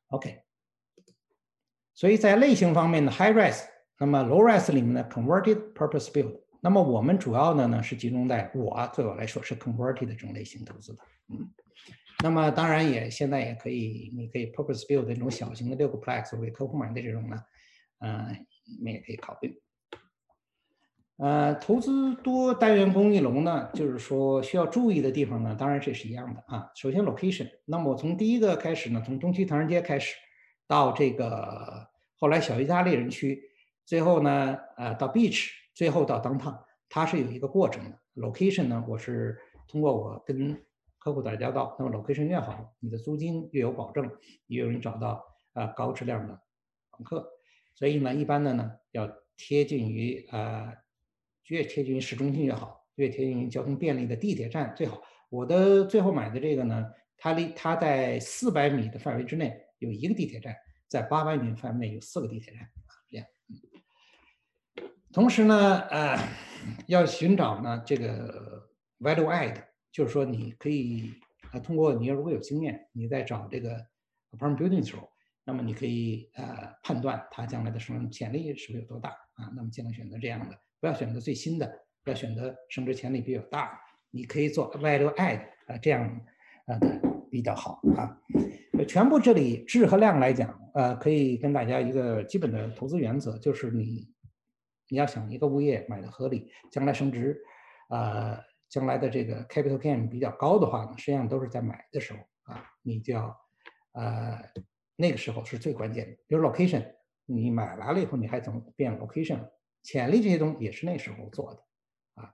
[0.09, 0.41] ，OK。
[1.93, 3.63] 所以在类型方面的 high rise，
[3.99, 6.41] 那么 low rise 里面的 converted purpose Build，。
[6.61, 11.51] 那么我们主要的呢是集中在我对我来说是 converted 这种类型投资的，嗯。
[12.23, 17.37] 那么当然也现在也可以，你可以 purpose build 这种小型的六个 plex 为客户买的这种呢，
[17.99, 18.45] 嗯，
[18.77, 19.61] 你们也可以考虑。
[21.17, 26.69] 呃，投资多单元公寓楼呢，就是说需要注意的地方呢，当然这是一样的啊。
[26.75, 30.13] 首先 location，那么我从第一个开始呢，从东区唐人街开始，
[30.67, 31.87] 到这个
[32.17, 33.41] 后来小意大利人区，
[33.85, 36.59] 最后呢，呃，到 beach，最后到 downtown，
[36.89, 37.97] 它是有一个过程的。
[38.15, 39.37] location 呢，我是
[39.69, 40.61] 通过我跟
[40.99, 44.11] 客户打交道，那么 location 越好，你的租金越有保证，
[44.47, 45.23] 越容易找到
[45.53, 46.37] 呃高质量的
[46.91, 47.25] 房客。
[47.73, 50.73] 所以呢，一般的呢，要贴近于呃。
[51.47, 55.01] 越贴近于市中心越好，越贴近于交通便利的地铁站最好。
[55.29, 56.85] 我的最后买的这个呢，
[57.17, 60.55] 它离它在四百米的范围之内有一个地铁站，
[60.87, 63.27] 在八百米范围内有四个地铁站啊，这样。
[65.11, 66.17] 同时呢，呃，
[66.87, 68.69] 要寻找呢这个
[68.99, 71.13] value add，就是说你可以
[71.51, 73.75] 啊通过你要如果有经验，你在找这个
[74.31, 75.09] apartment building 的时候，
[75.43, 80.59] 那么你可以呃判断它将来的生存潜力是不是有多大啊，那么尽量选择这样的。
[80.85, 81.67] 不要选择最新的，
[82.05, 83.81] 要选择升值潜力比较大。
[84.11, 86.07] 你可以做 value add 啊，这样
[86.67, 87.01] 啊的
[87.31, 88.15] 比较好啊。
[88.87, 94.07] 全部这里质和量来讲，呃，可以跟大家一个基本的投资原则，就是你
[94.89, 97.35] 你要想一个物业买的合理，将来升值，
[97.89, 98.37] 呃，
[98.69, 103.35] 将来的这个 capital gain 比较高的话呢，实际上都是在买的时候啊，你就要
[103.93, 104.39] 呃
[104.95, 106.15] 那个时候是最关键的。
[106.27, 106.85] 比如 location，
[107.25, 109.39] 你买来了以后，你还怎么变 location？
[109.85, 111.63] 潜力这些东西也是那时候做的，
[112.15, 112.33] 啊，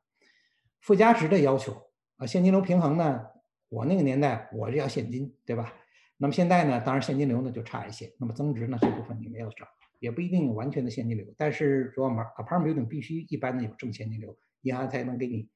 [0.80, 1.74] 附加值的要求
[2.16, 3.28] 啊，现金流平衡呢，
[3.68, 5.74] 我那个年代我是要现金，对吧？
[6.16, 9.68] 那么现在呢，当然现金流呢就差一些，那么增值呢这部分你没有找，
[10.00, 15.50] 也不一定有完全的现金流，但是说嘛，apartment building 必须一般的有正现金流，银行才能给你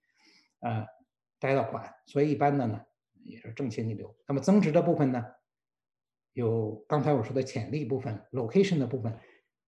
[0.60, 0.86] 呃
[1.40, 2.82] 贷到款，所以一般的呢
[3.24, 4.14] 也是正现金流。
[4.28, 5.26] 那么增值的部分呢，
[6.34, 9.18] 有刚才我说的潜力部分，location 的部分。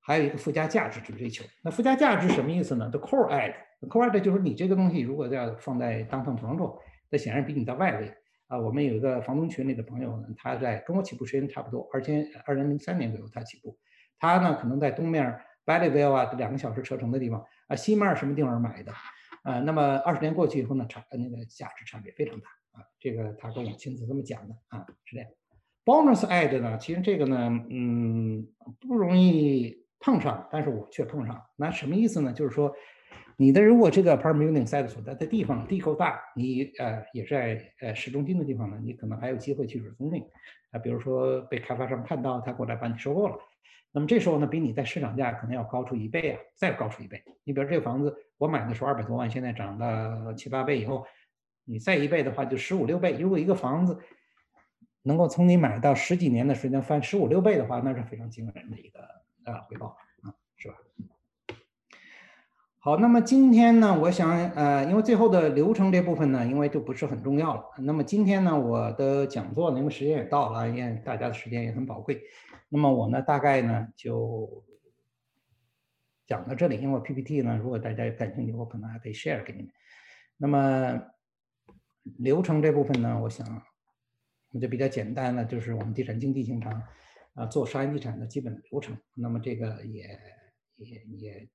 [0.07, 6.79] 还有一个附加价值去追求，那附加价值什么意思呢？The core add，core add 就是你这个东西如果要放在当趟房中，
[7.09, 8.13] 那显然比你在外围
[8.47, 8.57] 啊。
[8.57, 13.77] 我们有一个房东群里的朋友呢，他在跟我起步时间差不多，二千二零零三年左右他起步，
[14.17, 15.29] 他呢可能在东面
[15.65, 18.93] b a l l y v i l l e 啊，两个小时车程的地方啊，西面什么地方买的
[19.43, 19.59] 啊？
[19.59, 22.85] 那么二十年过去以后呢，差那个价值差别非常大啊。
[22.97, 25.29] 这个他跟我亲自这么讲的啊，是这样。
[25.83, 28.47] Bonus add 呢，其实这个呢，嗯，
[28.79, 29.85] 不容易。
[29.99, 32.31] 碰上，但是我却碰上，那什么意思呢？
[32.31, 32.73] 就是说，
[33.35, 40.25] 你的如果这个 apartment building site 所在的地方地够大，你呃也在呃市中心的地方呢，你可能还有机会去 rezoning
[40.71, 43.35] 啊，比如说被开发商看到他过来把你收购了，
[43.91, 47.23] 那么这时候呢，比你在市场价可能要高出一倍啊，再高出一倍。
[47.43, 51.05] 你比如这个房子我买的时候二百多万，现在涨到七八倍以后，
[51.65, 53.17] 你再一倍的话就十五六倍。
[53.19, 53.99] 如果一个房子
[55.03, 58.99] 能够从你买到十几年的时间翻十五六倍的话，那是非常惊人的一个。
[59.51, 60.75] 啊，回报啊，是吧？
[62.79, 67.63] 好，那么今天呢，我想呃，因为最后的流程这部分呢，因为就不是很重要了。
[67.79, 72.21] 那么今天呢，我的讲座呢，因为时间也到了，因为大家的时间也很宝贵。
[72.69, 74.63] 那么我呢，大概呢就
[76.25, 76.77] 讲到这里。
[76.81, 79.71] 因为 PPT 呢，如果大家感兴趣，我可能还可以 share 给你们。
[80.37, 81.01] 那么
[82.17, 83.45] 流程这部分呢，我想
[84.51, 86.83] 我就比较简单了，就是我们地产经济经常。
[87.37, 90.09] 啊，做商业地产的基本流程，那么这个也
[90.77, 91.49] 也也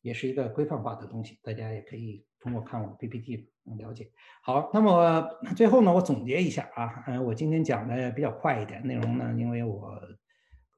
[0.00, 4.10] 也是一个规范化的东西，大家也可以通过看我的 PPT 了解。
[4.42, 5.24] 好，那么
[5.56, 9.96] 最后呢，我总结一下啊，嗯，我今天讲的比较快一点，内容呢，因为我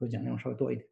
[0.00, 0.86] 我讲内容稍微多一点，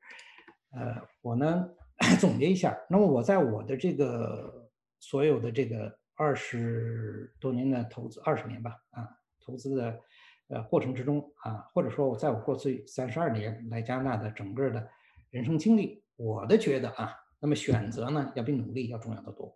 [0.73, 1.69] 呃，我呢
[2.19, 9.07] 总结一下，那么我在我的这个所有的这个二十多年的投资，二十年吧，啊，
[9.45, 10.01] 投资的。
[10.55, 14.89] 呃，过程之中啊，或者说我在我过去三十二年来加拿大的整个的
[15.31, 19.53] 人生经历，我的觉得啊，那么选择呢要比努力要重要的多，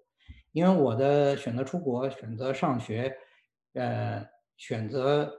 [0.51, 3.17] 因为我的选择出国、选择上学、
[3.75, 4.27] 呃，
[4.57, 5.33] 选择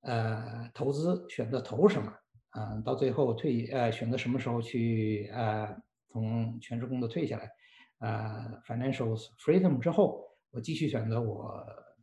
[0.00, 2.10] 呃投资、选择投什么
[2.48, 5.76] 啊，到最后退呃选择什么时候去呃
[6.08, 7.50] 从全职工作退下来，
[7.98, 9.14] 呃，financial
[9.44, 11.62] freedom 之后，我继续选择我。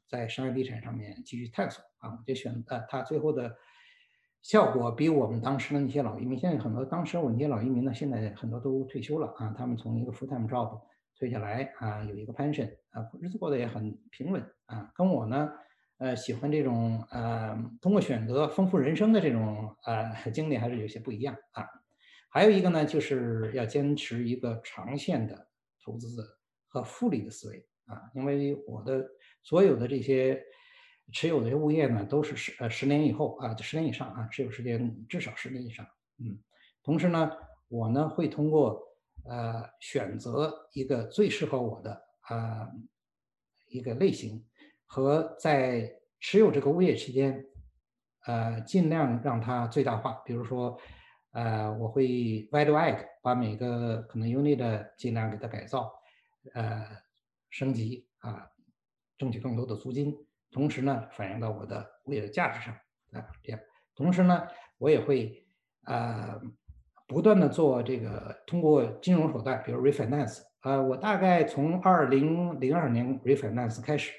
[0.09, 3.55] 在商业地产上面继续探索啊，我就选呃，它最后的
[4.41, 10.81] 效果比我们当时的那些老移民，现在很多当时我那些老移民呢，现在很多都退休了啊，他们从一个 full time job
[11.17, 15.51] 退下来啊，有一个 pension 啊，日子过得也很平稳啊，跟我呢，
[15.97, 21.67] 呃，喜欢这种呃，通过选择丰富人生的这种呃 经历还是有些不一样啊。
[22.31, 25.49] 还有一个呢，就是要坚持一个长线的
[25.83, 26.23] 投资的
[26.67, 29.03] 和复利的思维啊，因为我的
[29.43, 30.43] 所有的这些
[31.11, 35.85] 持有的物业呢，都是十呃十年以后啊，十年以上啊，持有时间至少十年以上。
[36.17, 36.37] 嗯，
[36.83, 37.31] 同时呢，
[37.67, 38.79] 我呢会通过
[39.25, 42.69] 呃选择一个最适合我的啊
[43.69, 44.45] 一个类型，
[44.85, 47.45] 和在持有这个物业期间，
[48.25, 50.13] 呃尽量让它最大化。
[50.25, 50.79] 比如说，
[51.31, 52.05] 呃我会
[52.51, 55.91] value add，把每个可能 unit 的尽量给它改造。
[56.53, 56.85] 呃，
[57.49, 58.49] 升级啊，
[59.19, 60.17] 争取更多的租金，
[60.49, 62.73] 同时呢，反映到我的物业的价值上
[63.11, 63.59] 啊，这样。
[63.93, 64.47] 同时呢，
[64.77, 65.45] 我也会
[65.83, 66.41] 呃
[67.05, 74.13] 不断的做这个，通过金融手段，比如 refinance 啊，我大概从二零零二年 refinance 开始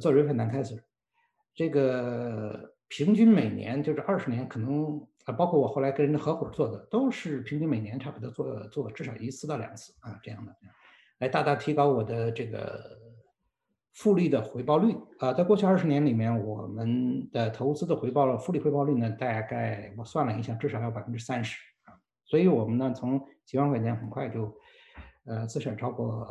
[0.00, 0.82] 做 refinance 开始，
[1.54, 10.52] 这个平均每年就是二十年，可能啊，包括我后来跟人合伙做的，都是平均每年差不多做做至少一次到两次啊，这样的。
[11.18, 12.98] 来大大提高我的这个
[13.92, 21.98] 复利的回报率啊，在过去二十年里面，我们的投资的回报复利回报率呢，大概我算了一下，至少要百分之三十啊。
[22.24, 24.56] 所以我们呢，从几万块钱很快就，
[25.24, 26.26] 呃，资产超过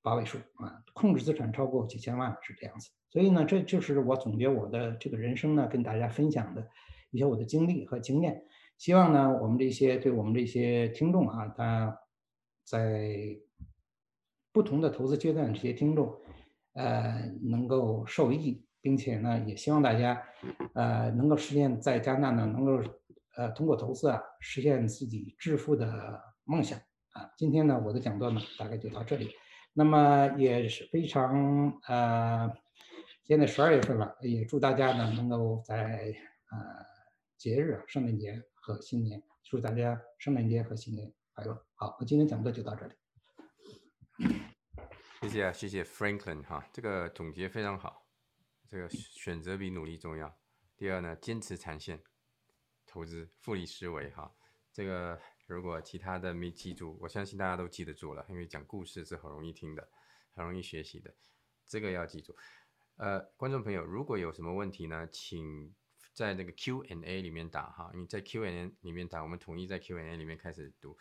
[0.00, 2.90] 八位数啊，控制资产超过几千万是这样子。
[3.10, 6.66] 所以呢，这就是我总结我的这个人生呢，跟大家分享的
[7.10, 8.44] 一些我的经历和经验。
[8.78, 11.98] 希望呢，我们这些对我们这些听众啊，他
[12.64, 13.38] 在。
[14.52, 16.18] 不同的投资阶段，这些听众，
[16.76, 20.22] 呃，能够受益，并且呢，也希望大家，
[20.74, 22.82] 呃，能够实现在加拿大呢，能够，
[23.36, 26.78] 呃，通过投资啊，实现自己致富的梦想
[27.12, 27.30] 啊。
[27.38, 29.30] 今天呢，我的讲座呢，大概就到这里。
[29.72, 32.52] 那么也是非常，呃，
[33.24, 36.14] 现在十二月份了，也祝大家呢，能够在，
[36.50, 36.58] 呃，
[37.38, 41.58] 节日，圣诞节和新年，祝大家圣诞节和新年快乐。
[41.74, 42.92] 好，我今天讲座就到这里。
[45.22, 48.06] 谢谢啊，谢谢 Franklin 哈，这个总结非常好。
[48.68, 50.38] 这个选择比努力重要。
[50.76, 52.02] 第二呢，坚持长线
[52.84, 54.34] 投资，复利思维哈。
[54.72, 59.88] 这个如果其他的没记住，我相信大家都记得住了，因为讲故事是很容易听的，
[60.34, 61.14] 很容易学习的。
[61.66, 62.36] 这个要记住。
[62.96, 65.74] 呃，观众朋友，如果有什么问题呢，请
[66.12, 67.90] 在那个 Q&A 里面打哈。
[67.94, 70.98] 你在 Q&A 里面打，我们统一在 Q&A 里面开始读。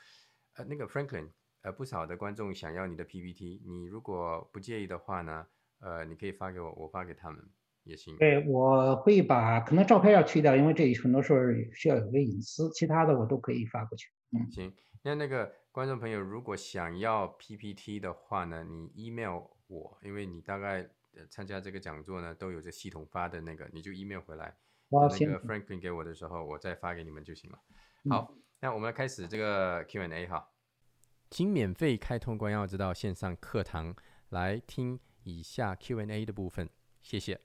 [0.54, 1.32] 呃，那个 Franklin。
[1.66, 5.48] 呃，不少的观众想要你的 PPT，你如果不介意的话呢，
[5.80, 7.44] 呃，你可以发给我，我发给他们
[7.84, 8.16] 也行。
[8.18, 11.40] 对，我会把可能照片要去掉，因为这很多时候
[11.74, 14.12] 需要有个隐私，其他的我都可以发过去。
[14.30, 14.72] 嗯，行。
[15.02, 20.88] 那那个观众朋友如果想要 PPT 的话呢，你 email 我，因为你大概
[21.32, 24.56] 参加这个讲座呢都有这系统发的那个，你就 email 回来，
[24.90, 27.60] 那个 Franklin 给我的时候，我再发给你们就行了。
[28.08, 30.48] 好，那我们开始这个 Q&A 哈。
[31.36, 33.94] 请免费开通关耀之道线上课堂
[34.30, 36.70] 来听以下 Q&A 的部分，
[37.02, 37.38] 谢谢。